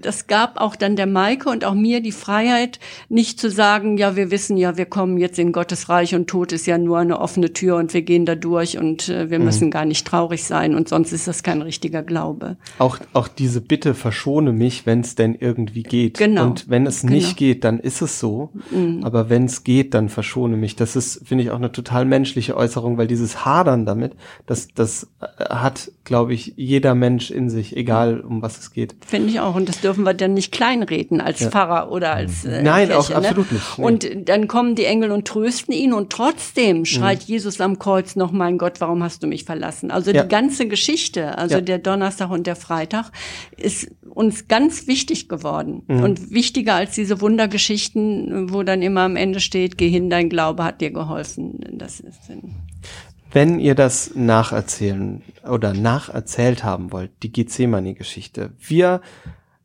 [0.00, 2.78] das gab auch dann der Maike und auch mir die Freiheit,
[3.08, 6.52] nicht zu sagen, ja, wir wissen, ja, wir kommen jetzt in Gottes Reich und Tod
[6.52, 9.44] ist ja nur eine offene Tür und wir gehen da durch und äh, wir mhm.
[9.46, 12.56] müssen gar nicht traurig sein und sonst ist das kein richtiger Glaube.
[12.78, 16.18] Auch, auch diese Bitte verschone mich, wenn es denn irgendwie geht.
[16.18, 16.46] Genau.
[16.46, 17.52] Und wenn es nicht genau.
[17.52, 18.50] geht, dann ist es so.
[18.70, 19.00] Mhm.
[19.02, 20.76] Aber wenn es geht, dann verschone mich.
[20.80, 24.14] Das ist, finde ich, auch eine total menschliche Äußerung, weil dieses Hadern damit,
[24.46, 28.94] das, das äh, hat, glaube ich, jeder Mensch in sich, egal um was es geht.
[29.06, 29.54] Finde ich auch.
[29.54, 31.50] Und das dürfen wir dann nicht kleinreden als ja.
[31.50, 33.16] Pfarrer oder als äh, Nein, Kirche, auch ne?
[33.28, 33.78] absolut nicht.
[33.78, 33.84] Nee.
[33.84, 37.34] Und dann kommen die Engel und trösten ihn und trotzdem schreit mhm.
[37.34, 39.90] Jesus am Kreuz noch, mein Gott, warum hast du mich verlassen?
[39.90, 40.22] Also ja.
[40.22, 41.60] die ganze Geschichte, also ja.
[41.60, 43.12] der Donnerstag und der Freitag,
[43.56, 46.02] ist uns ganz wichtig geworden mhm.
[46.02, 50.64] und wichtiger als diese Wundergeschichten, wo dann immer am Ende steht, geh hin, dein Glaube
[50.64, 51.60] hat dir geholfen.
[51.72, 52.30] Das ist
[53.32, 59.00] wenn ihr das nacherzählen oder nacherzählt haben wollt, die Gethsemane-Geschichte, wir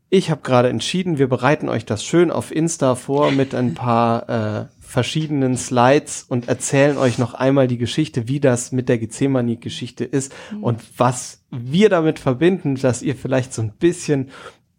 [0.09, 4.29] ich habe gerade entschieden, wir bereiten euch das schön auf Insta vor mit ein paar
[4.29, 10.05] äh, verschiedenen Slides und erzählen euch noch einmal die Geschichte, wie das mit der Gethsemane-Geschichte
[10.05, 10.63] ist mhm.
[10.63, 14.29] und was wir damit verbinden, dass ihr vielleicht so ein bisschen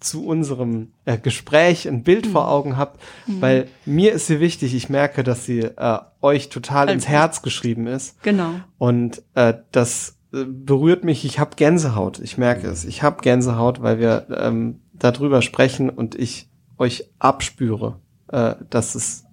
[0.00, 2.30] zu unserem äh, Gespräch ein Bild mhm.
[2.32, 3.40] vor Augen habt, mhm.
[3.40, 4.74] weil mir ist sie wichtig.
[4.74, 8.22] Ich merke, dass sie äh, euch total also, ins Herz geschrieben ist.
[8.22, 8.54] Genau.
[8.78, 11.24] Und äh, das äh, berührt mich.
[11.24, 12.18] Ich habe Gänsehaut.
[12.18, 12.84] Ich merke es.
[12.84, 19.25] Ich habe Gänsehaut, weil wir ähm, darüber sprechen und ich euch abspüre, äh, dass es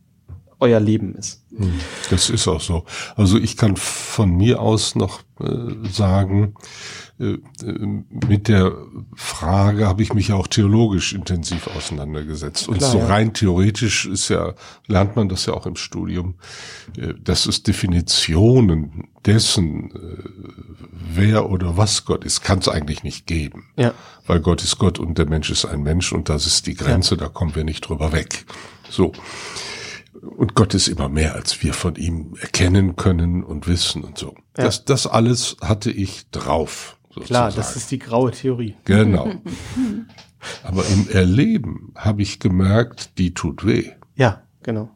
[0.63, 1.41] euer Leben ist.
[1.55, 2.85] Hm, das ist auch so.
[3.15, 6.55] Also ich kann von mir aus noch äh, sagen,
[7.19, 8.73] äh, äh, mit der
[9.13, 12.67] Frage habe ich mich auch theologisch intensiv auseinandergesetzt.
[12.67, 13.33] Und Klar, so rein ja.
[13.33, 14.53] theoretisch ist ja,
[14.87, 16.35] lernt man das ja auch im Studium,
[16.97, 19.93] äh, dass es Definitionen dessen,
[20.91, 23.67] wer oder was Gott ist, kann es eigentlich nicht geben.
[23.77, 23.93] Ja.
[24.25, 27.15] Weil Gott ist Gott und der Mensch ist ein Mensch und das ist die Grenze,
[27.15, 27.21] ja.
[27.21, 28.45] da kommen wir nicht drüber weg.
[28.89, 29.13] So.
[30.23, 34.35] Und Gott ist immer mehr, als wir von ihm erkennen können und wissen und so.
[34.57, 34.65] Ja.
[34.65, 36.97] Das, das alles hatte ich drauf.
[37.09, 37.27] Sozusagen.
[37.27, 38.75] Klar, das ist die graue Theorie.
[38.85, 39.33] Genau.
[40.63, 43.91] Aber im Erleben habe ich gemerkt, die tut weh.
[44.15, 44.89] Ja, genau.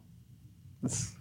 [0.82, 1.14] Das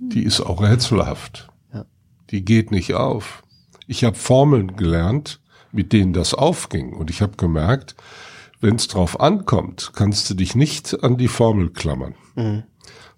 [0.00, 1.48] die ist auch rätselhaft.
[1.72, 1.84] Ja.
[2.30, 3.42] Die geht nicht auf.
[3.88, 5.40] Ich habe Formeln gelernt,
[5.72, 6.92] mit denen das aufging.
[6.92, 7.96] Und ich habe gemerkt,
[8.60, 12.14] wenn es drauf ankommt, kannst du dich nicht an die Formel klammern.
[12.36, 12.62] Mhm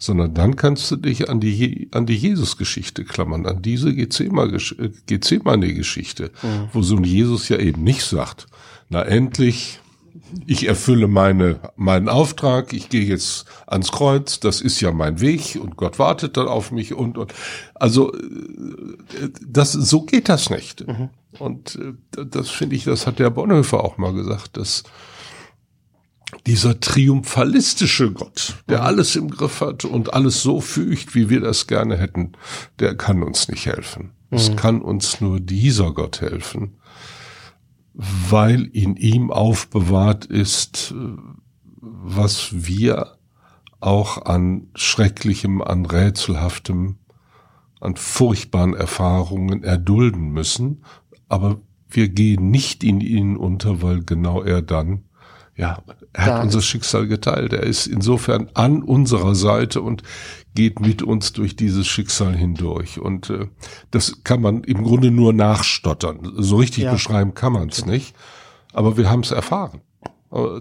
[0.00, 6.68] sondern dann kannst du dich an die, an die Jesus-Geschichte klammern, an diese Gethsemane-Geschichte, mhm.
[6.72, 8.46] wo so ein Jesus ja eben nicht sagt,
[8.88, 9.78] na endlich,
[10.46, 15.58] ich erfülle meine, meinen Auftrag, ich gehe jetzt ans Kreuz, das ist ja mein Weg
[15.60, 17.34] und Gott wartet dann auf mich und, und
[17.74, 18.18] also äh,
[19.46, 20.88] das, so geht das nicht.
[20.88, 21.10] Mhm.
[21.38, 21.92] Und äh,
[22.24, 24.82] das finde ich, das hat der Bonhoeffer auch mal gesagt, dass
[26.50, 28.84] dieser triumphalistische Gott, der mhm.
[28.84, 32.32] alles im Griff hat und alles so fügt, wie wir das gerne hätten,
[32.78, 34.10] der kann uns nicht helfen.
[34.30, 34.36] Mhm.
[34.36, 36.76] Es kann uns nur dieser Gott helfen
[37.94, 40.94] weil in ihm aufbewahrt ist,
[41.80, 43.16] was wir
[43.80, 46.96] auch an schrecklichem, an rätselhaftem,
[47.80, 50.84] an furchtbaren Erfahrungen erdulden müssen,
[51.28, 55.04] aber wir gehen nicht in ihn unter, weil genau er dann
[55.60, 55.78] ja,
[56.14, 57.52] er hat unser Schicksal geteilt.
[57.52, 60.02] Er ist insofern an unserer Seite und
[60.54, 62.98] geht mit uns durch dieses Schicksal hindurch.
[62.98, 63.46] Und äh,
[63.90, 66.32] das kann man im Grunde nur nachstottern.
[66.36, 66.92] So richtig ja.
[66.92, 68.14] beschreiben kann man es nicht.
[68.72, 69.82] Aber wir haben es erfahren.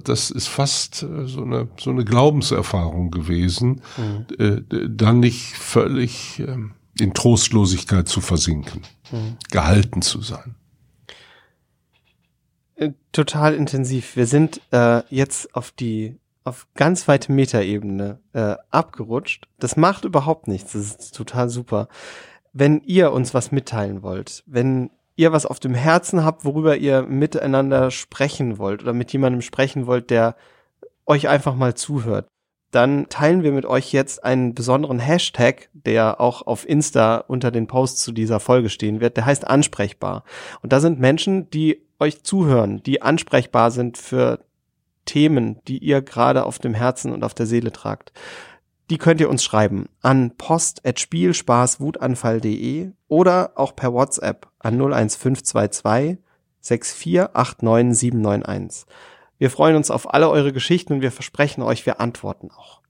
[0.04, 4.26] Das ist fast äh, so eine, so eine Glaubenserfahrung gewesen, mhm.
[4.38, 6.58] äh, dann nicht völlig äh,
[7.00, 8.82] in Trostlosigkeit zu versinken,
[9.12, 9.38] mhm.
[9.50, 10.56] gehalten zu sein.
[12.80, 14.16] Äh, total intensiv.
[14.16, 16.16] Wir sind äh, jetzt auf die
[16.46, 19.48] auf ganz weite Metaebene äh, abgerutscht.
[19.60, 20.72] Das macht überhaupt nichts.
[20.72, 21.90] Das ist total super.
[22.54, 27.04] Wenn ihr uns was mitteilen wollt, wenn ihr was auf dem Herzen habt, worüber ihr
[27.04, 30.36] miteinander sprechen wollt oder mit jemandem sprechen wollt, der
[31.06, 32.28] euch einfach mal zuhört,
[32.72, 37.68] dann teilen wir mit euch jetzt einen besonderen Hashtag, der auch auf Insta unter den
[37.68, 39.18] Posts zu dieser Folge stehen wird.
[39.18, 40.24] Der heißt ansprechbar.
[40.62, 44.40] Und da sind Menschen, die euch zuhören, die ansprechbar sind für
[45.06, 48.12] Themen, die ihr gerade auf dem Herzen und auf der Seele tragt.
[48.90, 56.18] Die könnt ihr uns schreiben an post.spielspaßwutanfall.de oder auch per WhatsApp an 01522
[56.64, 58.86] 6489791.
[59.38, 62.82] Wir freuen uns auf alle eure Geschichten und wir versprechen euch, wir antworten auch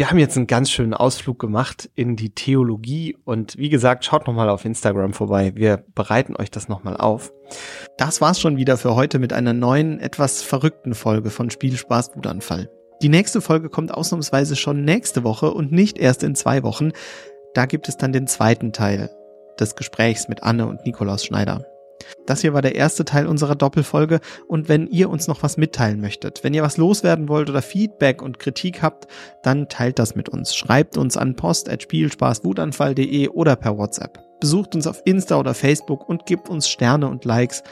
[0.00, 4.26] wir haben jetzt einen ganz schönen Ausflug gemacht in die Theologie und wie gesagt, schaut
[4.26, 5.52] nochmal auf Instagram vorbei.
[5.56, 7.34] Wir bereiten euch das nochmal auf.
[7.98, 12.70] Das war's schon wieder für heute mit einer neuen, etwas verrückten Folge von Spielspaß Wutanfall.
[13.02, 16.92] Die nächste Folge kommt ausnahmsweise schon nächste Woche und nicht erst in zwei Wochen.
[17.52, 19.10] Da gibt es dann den zweiten Teil
[19.58, 21.69] des Gesprächs mit Anne und Nikolaus Schneider.
[22.26, 26.00] Das hier war der erste Teil unserer Doppelfolge und wenn ihr uns noch was mitteilen
[26.00, 29.06] möchtet, wenn ihr was loswerden wollt oder Feedback und Kritik habt,
[29.42, 30.54] dann teilt das mit uns.
[30.54, 34.18] Schreibt uns an post.spielspaßwutanfall.de oder per WhatsApp.
[34.40, 37.62] Besucht uns auf Insta oder Facebook und gebt uns Sterne und Likes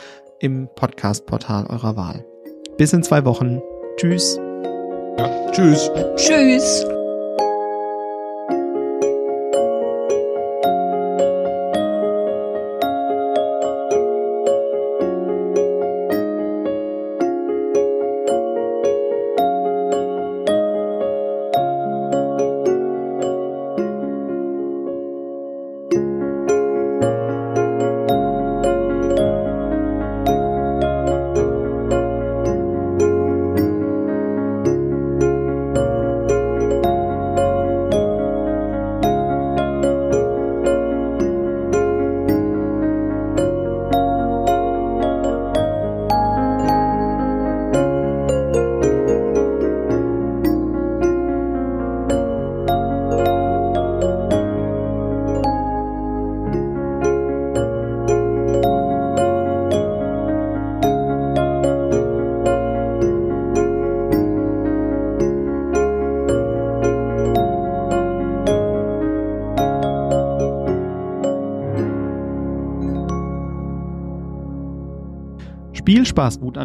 [0.41, 2.25] im Podcast-Portal eurer Wahl.
[2.77, 3.61] Bis in zwei Wochen.
[3.97, 4.39] Tschüss.
[5.19, 5.91] Ja, tschüss.
[6.17, 6.87] Tschüss.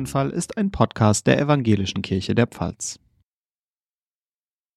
[0.04, 3.00] Spaß Wutanfall ist ein Podcast der Evangelischen Kirche der Pfalz.